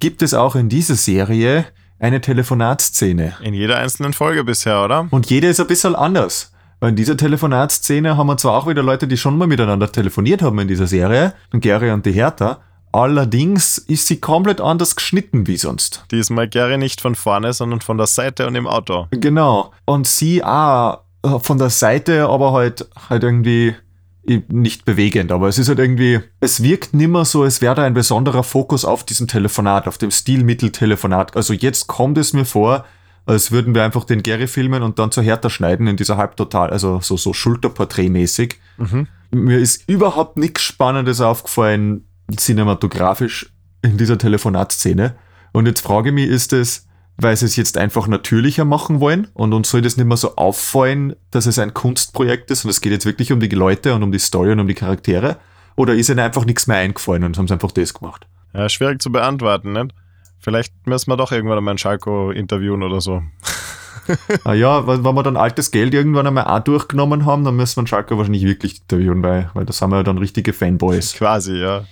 [0.00, 1.66] gibt es auch in dieser Serie
[1.98, 3.34] eine Telefonatszene.
[3.42, 5.08] In jeder einzelnen Folge bisher, oder?
[5.10, 6.52] Und jede ist ein bisschen anders.
[6.80, 10.42] Weil in dieser Telefonatszene haben wir zwar auch wieder Leute, die schon mal miteinander telefoniert
[10.42, 12.58] haben in dieser Serie, den Gary und die Hertha,
[12.92, 16.04] allerdings ist sie komplett anders geschnitten wie sonst.
[16.10, 19.08] Diesmal Gary nicht von vorne, sondern von der Seite und im Auto.
[19.10, 19.72] Genau.
[19.84, 23.74] Und sie auch äh, von der Seite, aber halt, halt irgendwie
[24.48, 25.32] nicht bewegend.
[25.32, 28.84] Aber es ist halt irgendwie, es wirkt nimmer so, als wäre da ein besonderer Fokus
[28.84, 31.34] auf diesem Telefonat, auf dem Stilmitteltelefonat.
[31.34, 32.84] Also jetzt kommt es mir vor,
[33.28, 36.70] als würden wir einfach den Gary filmen und dann zur Hertha schneiden in dieser Halbtotal,
[36.70, 38.58] also so, so Schulterporträtmäßig.
[39.30, 45.14] Mir ist überhaupt nichts Spannendes aufgefallen, cinematografisch in dieser Telefonatszene.
[45.52, 46.86] Und jetzt frage ich mich, ist es,
[47.18, 50.36] weil sie es jetzt einfach natürlicher machen wollen und uns soll das nicht mehr so
[50.36, 54.02] auffallen, dass es ein Kunstprojekt ist und es geht jetzt wirklich um die Leute und
[54.02, 55.36] um die Story und um die Charaktere?
[55.76, 58.26] Oder ist ihnen einfach nichts mehr eingefallen und haben sie einfach das gemacht?
[58.54, 59.92] Ja, schwierig zu beantworten, nicht?
[60.38, 63.22] Vielleicht müssen wir doch irgendwann einmal einen Schalko interviewen oder so.
[64.44, 67.86] ah ja, wenn, wir dann altes Geld irgendwann einmal auch durchgenommen haben, dann müssen wir
[67.86, 71.14] Schalke wahrscheinlich wirklich interviewen, weil, weil da sind wir ja dann richtige Fanboys.
[71.14, 71.84] Quasi, ja.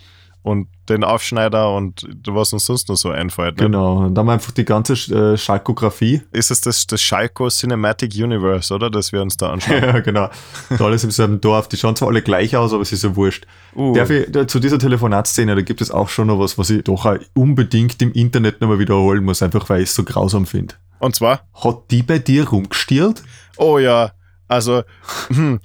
[0.46, 3.56] Und den Aufschneider und was uns sonst noch so einfällt.
[3.56, 3.64] Ne?
[3.64, 6.22] Genau, und dann haben wir einfach die ganze äh, Schalkografie.
[6.30, 8.88] Ist es das, das Schalko Cinematic Universe, oder?
[8.88, 9.82] Das wir uns da anschauen.
[9.82, 10.30] Ja, genau.
[10.70, 11.66] Und alles im selben Dorf.
[11.66, 13.44] Die schauen zwar alle gleich aus, aber es ist ja wurscht.
[13.74, 13.92] Uh.
[13.92, 16.84] Darf ich, da, zu dieser Telefonatszene, da gibt es auch schon noch was, was ich
[16.84, 20.76] doch auch unbedingt im Internet nochmal wiederholen muss, einfach weil ich es so grausam finde.
[21.00, 21.40] Und zwar?
[21.54, 23.24] Hat die bei dir rumgestiert?
[23.56, 24.12] Oh ja,
[24.48, 24.82] also,
[25.28, 25.60] hm,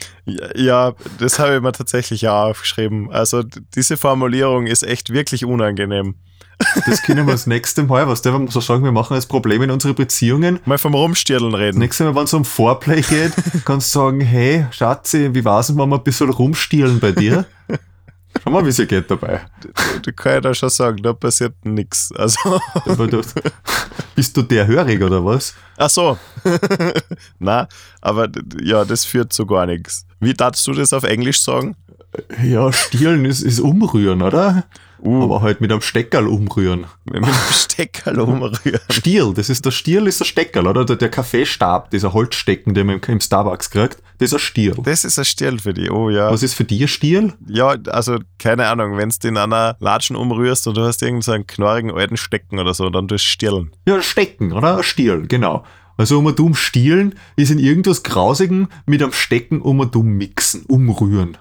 [0.55, 3.11] ja, das habe ich mir tatsächlich ja aufgeschrieben.
[3.11, 3.43] Also,
[3.75, 6.15] diese Formulierung ist echt wirklich unangenehm.
[6.85, 9.71] Das können wir das nächste Mal, was der so sagen, wir machen als Problem in
[9.71, 10.59] unsere Beziehungen.
[10.65, 11.79] Mal vom Rumstirdeln Das reden.
[11.79, 13.31] nächste Mal, wenn es um Foreplay geht,
[13.65, 17.45] kannst du sagen, hey, Schatzi, wie war's denn, wenn wir ein bisschen rumstielen bei dir?
[18.43, 19.41] Schau mal, wie es ihr geht dabei.
[20.03, 22.11] Du kann ja da schon sagen, da passiert nichts.
[22.15, 23.21] Also, du,
[24.21, 25.55] bist du der hörig oder was?
[25.77, 26.15] ach so.
[27.39, 27.67] Na,
[28.01, 28.29] aber
[28.61, 30.05] ja, das führt zu gar nichts.
[30.19, 31.75] Wie darfst du das auf Englisch sagen?
[32.43, 34.65] Ja, stielen ist, ist umrühren, oder?
[35.03, 35.23] Uh.
[35.23, 36.85] aber halt mit einem Steckerl umrühren.
[37.05, 38.79] Mit dem Steckerl umrühren.
[38.89, 40.85] Stiel, das ist der Stiel, ist der Steckerl, oder?
[40.85, 44.75] Der, der Kaffeestab, dieser Holzstecken, den man im, im Starbucks kriegt, das ist ein Stiel.
[44.83, 45.89] Das ist ein Stirn für die.
[45.89, 46.31] Oh ja.
[46.31, 47.33] Was ist für dich ein Stiel?
[47.47, 51.31] Ja, also keine Ahnung, wenn du in einer Latschen umrührst und du hast irgendeinen so
[51.31, 53.71] einen knorrigen alten Stecken oder so, dann tust du stirlen.
[53.87, 54.77] Ja, Stecken, oder?
[54.77, 55.63] Ein Stiel, genau.
[55.97, 60.07] Also um und um stielen ist in irgendwas Grausigen mit einem Stecken um und um
[60.07, 61.37] mixen, umrühren.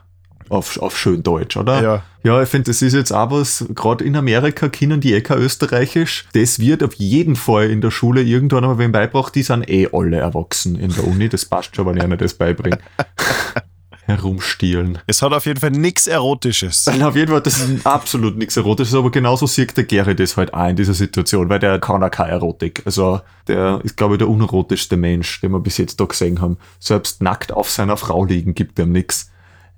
[0.51, 1.83] Auf, auf schön Deutsch, oder?
[1.83, 2.03] Ja.
[2.23, 6.27] Ja, ich finde, das ist jetzt auch was, gerade in Amerika kennen die kein Österreichisch.
[6.35, 9.89] Das wird auf jeden Fall in der Schule irgendwann einmal wen beibracht, die sind eh
[9.91, 11.31] alle erwachsen in der Uni.
[11.31, 12.79] Das passt schon, wenn ich einer das beibringe.
[14.07, 14.99] Herumstielen.
[15.07, 16.85] Es hat auf jeden Fall nichts Erotisches.
[16.87, 20.37] Nein, auf jeden Fall, das ist absolut nichts Erotisches, aber genauso sieht der Gary das
[20.37, 22.83] halt auch in dieser Situation, weil der kann auch keine Erotik.
[22.85, 26.59] Also der ist, glaube ich, der unerotischste Mensch, den wir bis jetzt da gesehen haben.
[26.81, 29.31] Selbst nackt auf seiner Frau liegen gibt ihm nichts.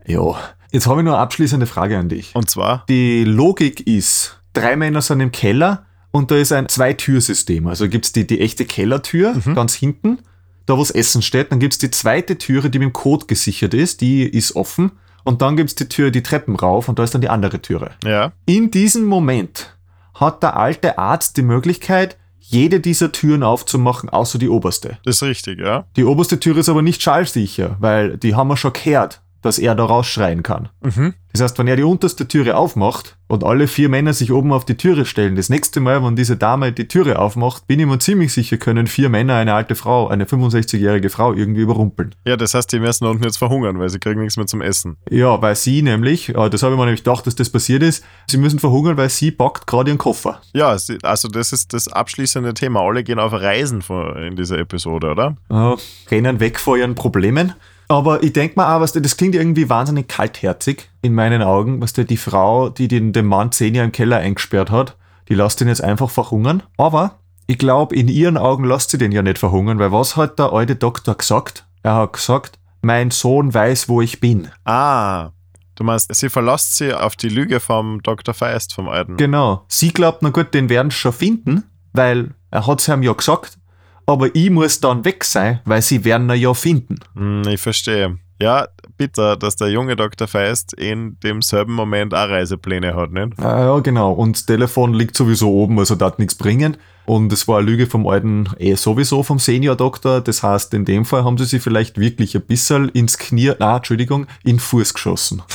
[0.06, 0.34] Ja.
[0.72, 2.34] Jetzt habe ich noch eine abschließende Frage an dich.
[2.34, 7.66] Und zwar, Die Logik ist, drei Männer sind im Keller und da ist ein Zwei-Tür-System.
[7.66, 10.18] Also gibt's die, die echte Kellertür ganz hinten,
[10.66, 11.52] da wo das Essen steht.
[11.52, 14.92] Dann gibt's die zweite Türe, die mit dem Code gesichert ist, die ist offen.
[15.24, 17.92] Und dann gibt's die Tür, die Treppen rauf und da ist dann die andere Türe.
[18.04, 19.76] ja, In diesem Moment
[20.14, 24.98] hat der alte Arzt die Möglichkeit, jede dieser Türen aufzumachen, außer die oberste.
[25.04, 25.86] das ist richtig, ja.
[25.96, 29.74] Die oberste Tür ist aber nicht schallsicher, weil die haben wir schon gehört, dass er
[29.74, 30.68] da rausschreien kann.
[30.82, 31.14] Mhm.
[31.32, 34.66] Das heißt, wenn er die unterste Türe aufmacht und alle vier Männer sich oben auf
[34.66, 37.98] die Türe stellen, das nächste Mal, wenn diese Dame die Türe aufmacht, bin ich mir
[37.98, 42.14] ziemlich sicher, können vier Männer eine alte Frau, eine 65-jährige Frau irgendwie überrumpeln.
[42.26, 44.98] Ja, das heißt, die müssen unten jetzt verhungern, weil sie kriegen nichts mehr zum Essen.
[45.10, 48.04] Ja, weil sie nämlich, äh, das habe ich mir nämlich gedacht, dass das passiert ist,
[48.30, 50.42] sie müssen verhungern, weil sie packt gerade ihren Koffer.
[50.52, 52.80] Ja, also das ist das abschließende Thema.
[52.80, 53.82] Alle gehen auf Reisen
[54.26, 55.36] in dieser Episode, oder?
[55.48, 55.76] äh,
[56.10, 57.54] rennen weg vor ihren Problemen.
[57.92, 61.92] Aber ich denke mal auch, was das klingt irgendwie wahnsinnig kaltherzig in meinen Augen, was
[61.92, 64.96] die Frau, die den, den Mann zehn Jahre im Keller eingesperrt hat,
[65.28, 66.62] die lässt ihn jetzt einfach verhungern.
[66.78, 70.38] Aber ich glaube, in ihren Augen lässt sie den ja nicht verhungern, weil was hat
[70.38, 71.66] der alte Doktor gesagt?
[71.82, 74.48] Er hat gesagt, mein Sohn weiß, wo ich bin.
[74.64, 75.32] Ah,
[75.74, 78.32] du meinst, sie verlässt sie auf die Lüge vom Dr.
[78.32, 79.18] Feist, vom Alten.
[79.18, 79.66] Genau.
[79.68, 83.58] Sie glaubt, na gut, den werden sie schon finden, weil er hat's ihm ja gesagt.
[84.06, 86.96] Aber ich muss dann weg sein, weil sie werden ihn ja finden.
[87.14, 88.18] Hm, ich verstehe.
[88.40, 90.26] Ja, bitter, dass der junge Dr.
[90.26, 93.38] Feist in demselben Moment auch Reisepläne hat, nicht?
[93.38, 94.12] Ah, ja, genau.
[94.12, 96.76] Und das Telefon liegt sowieso oben, also das nichts bringen.
[97.04, 100.20] Und es war eine Lüge vom alten, eh sowieso vom Senior-Doktor.
[100.20, 103.76] Das heißt, in dem Fall haben sie sich vielleicht wirklich ein bisschen ins Knie, na,
[103.76, 105.42] Entschuldigung, in den Fuß geschossen.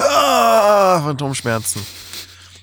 [0.00, 1.82] Ah, Phantomschmerzen.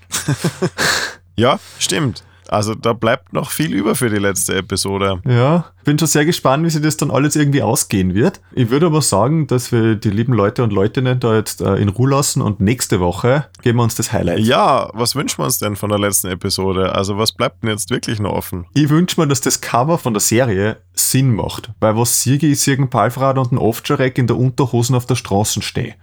[1.36, 2.24] ja, stimmt.
[2.50, 5.22] Also da bleibt noch viel über für die letzte Episode.
[5.28, 8.42] Ja, bin schon sehr gespannt, wie sich das dann alles irgendwie ausgehen wird.
[8.54, 11.90] Ich würde aber sagen, dass wir die lieben Leute und Leutinnen da jetzt äh, in
[11.90, 14.40] Ruhe lassen und nächste Woche geben wir uns das Highlight.
[14.40, 16.94] Ja, was wünschen wir uns denn von der letzten Episode?
[16.94, 18.66] Also was bleibt denn jetzt wirklich noch offen?
[18.74, 21.70] Ich wünsche mir, dass das Cover von der Serie Sinn macht.
[21.80, 25.62] Weil was siege sehe einen Palfrad und einen Ovtcharek in der Unterhosen auf der Straße
[25.62, 25.94] stehen.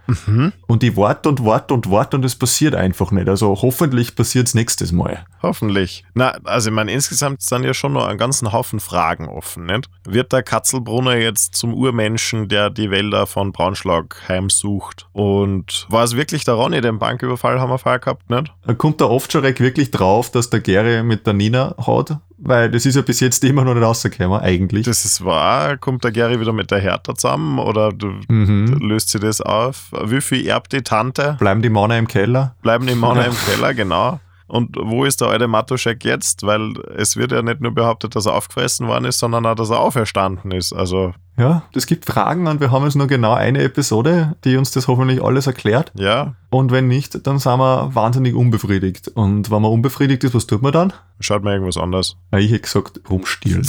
[0.67, 3.27] Und ich warte und warte und warte und es passiert einfach nicht.
[3.27, 5.25] Also hoffentlich passiert es nächstes Mal.
[5.41, 6.05] Hoffentlich.
[6.13, 9.89] Na, also ich meine, insgesamt sind ja schon noch einen ganzen Haufen Fragen offen, nicht?
[10.05, 15.07] Wird der Katzelbrunner jetzt zum Urmenschen, der die Wälder von Braunschlag heimsucht?
[15.13, 18.51] Und war es wirklich der Ronny, den Banküberfall haben wir vorher gehabt, nicht?
[18.65, 22.17] Da kommt der Ovtcharek wirklich drauf, dass der Gary mit der Nina hat.
[22.45, 24.85] Weil das ist ja bis jetzt immer noch nicht rausgekommen, eigentlich.
[24.85, 25.77] Das ist wahr.
[25.77, 27.91] Kommt der Gary wieder mit der Hertha zusammen oder
[28.27, 28.79] Mhm.
[28.81, 29.91] löst sie das auf?
[30.03, 31.37] Wie viel erbt die Tante?
[31.39, 32.55] Bleiben die Männer im Keller?
[32.61, 34.19] Bleiben die Männer im Keller, genau.
[34.53, 36.43] Und wo ist der alte Matuschek jetzt?
[36.43, 39.71] Weil es wird ja nicht nur behauptet, dass er aufgefressen worden ist, sondern auch, dass
[39.71, 40.73] er auferstanden ist.
[40.73, 44.69] Also, Ja, es gibt Fragen und wir haben jetzt nur genau eine Episode, die uns
[44.69, 45.91] das hoffentlich alles erklärt.
[45.95, 49.07] ja, Und wenn nicht, dann sind wir wahnsinnig unbefriedigt.
[49.07, 50.93] Und wenn man unbefriedigt ist, was tut man dann?
[51.19, 52.17] schaut mal irgendwas anders.
[52.31, 53.63] Ja, ich hätte gesagt, rumstielen.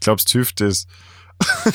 [0.00, 0.86] Glaubst du, hilft das?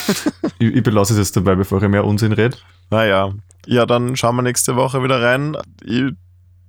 [0.60, 2.58] ich, ich belasse es jetzt dabei, bevor ich mehr Unsinn rede.
[2.92, 3.34] Naja.
[3.66, 5.58] Ja, dann schauen wir nächste Woche wieder rein.
[5.84, 6.12] Ich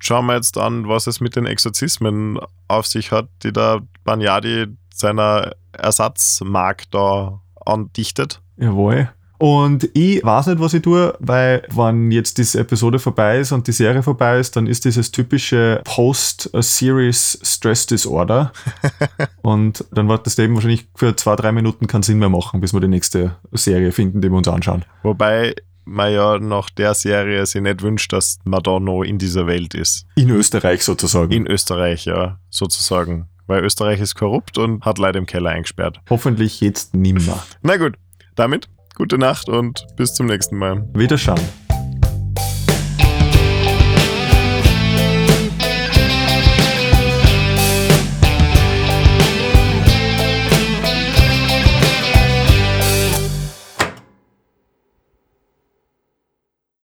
[0.02, 2.38] schauen wir jetzt an, was es mit den Exorzismen
[2.68, 8.42] auf sich hat, die der Banyadi seiner Ersatzmark da andichtet.
[8.56, 9.10] Jawohl.
[9.38, 13.66] Und ich weiß nicht, was ich tue, weil wenn jetzt diese Episode vorbei ist und
[13.66, 18.52] die Serie vorbei ist, dann ist dieses typische Post-Series Stress Disorder.
[19.42, 22.72] und dann wird das eben wahrscheinlich für zwei, drei Minuten keinen Sinn mehr machen, bis
[22.72, 24.84] wir die nächste Serie finden, die wir uns anschauen.
[25.02, 29.46] Wobei man ja nach der Serie sich nicht wünscht, dass man da noch in dieser
[29.46, 30.06] Welt ist.
[30.14, 31.32] In Österreich sozusagen.
[31.32, 33.28] In Österreich, ja, sozusagen.
[33.46, 36.00] Weil Österreich ist korrupt und hat Leute im Keller eingesperrt.
[36.08, 37.42] Hoffentlich jetzt nimmer.
[37.62, 37.94] Na gut,
[38.34, 40.88] damit gute Nacht und bis zum nächsten Mal.
[40.94, 41.40] Wiederschauen.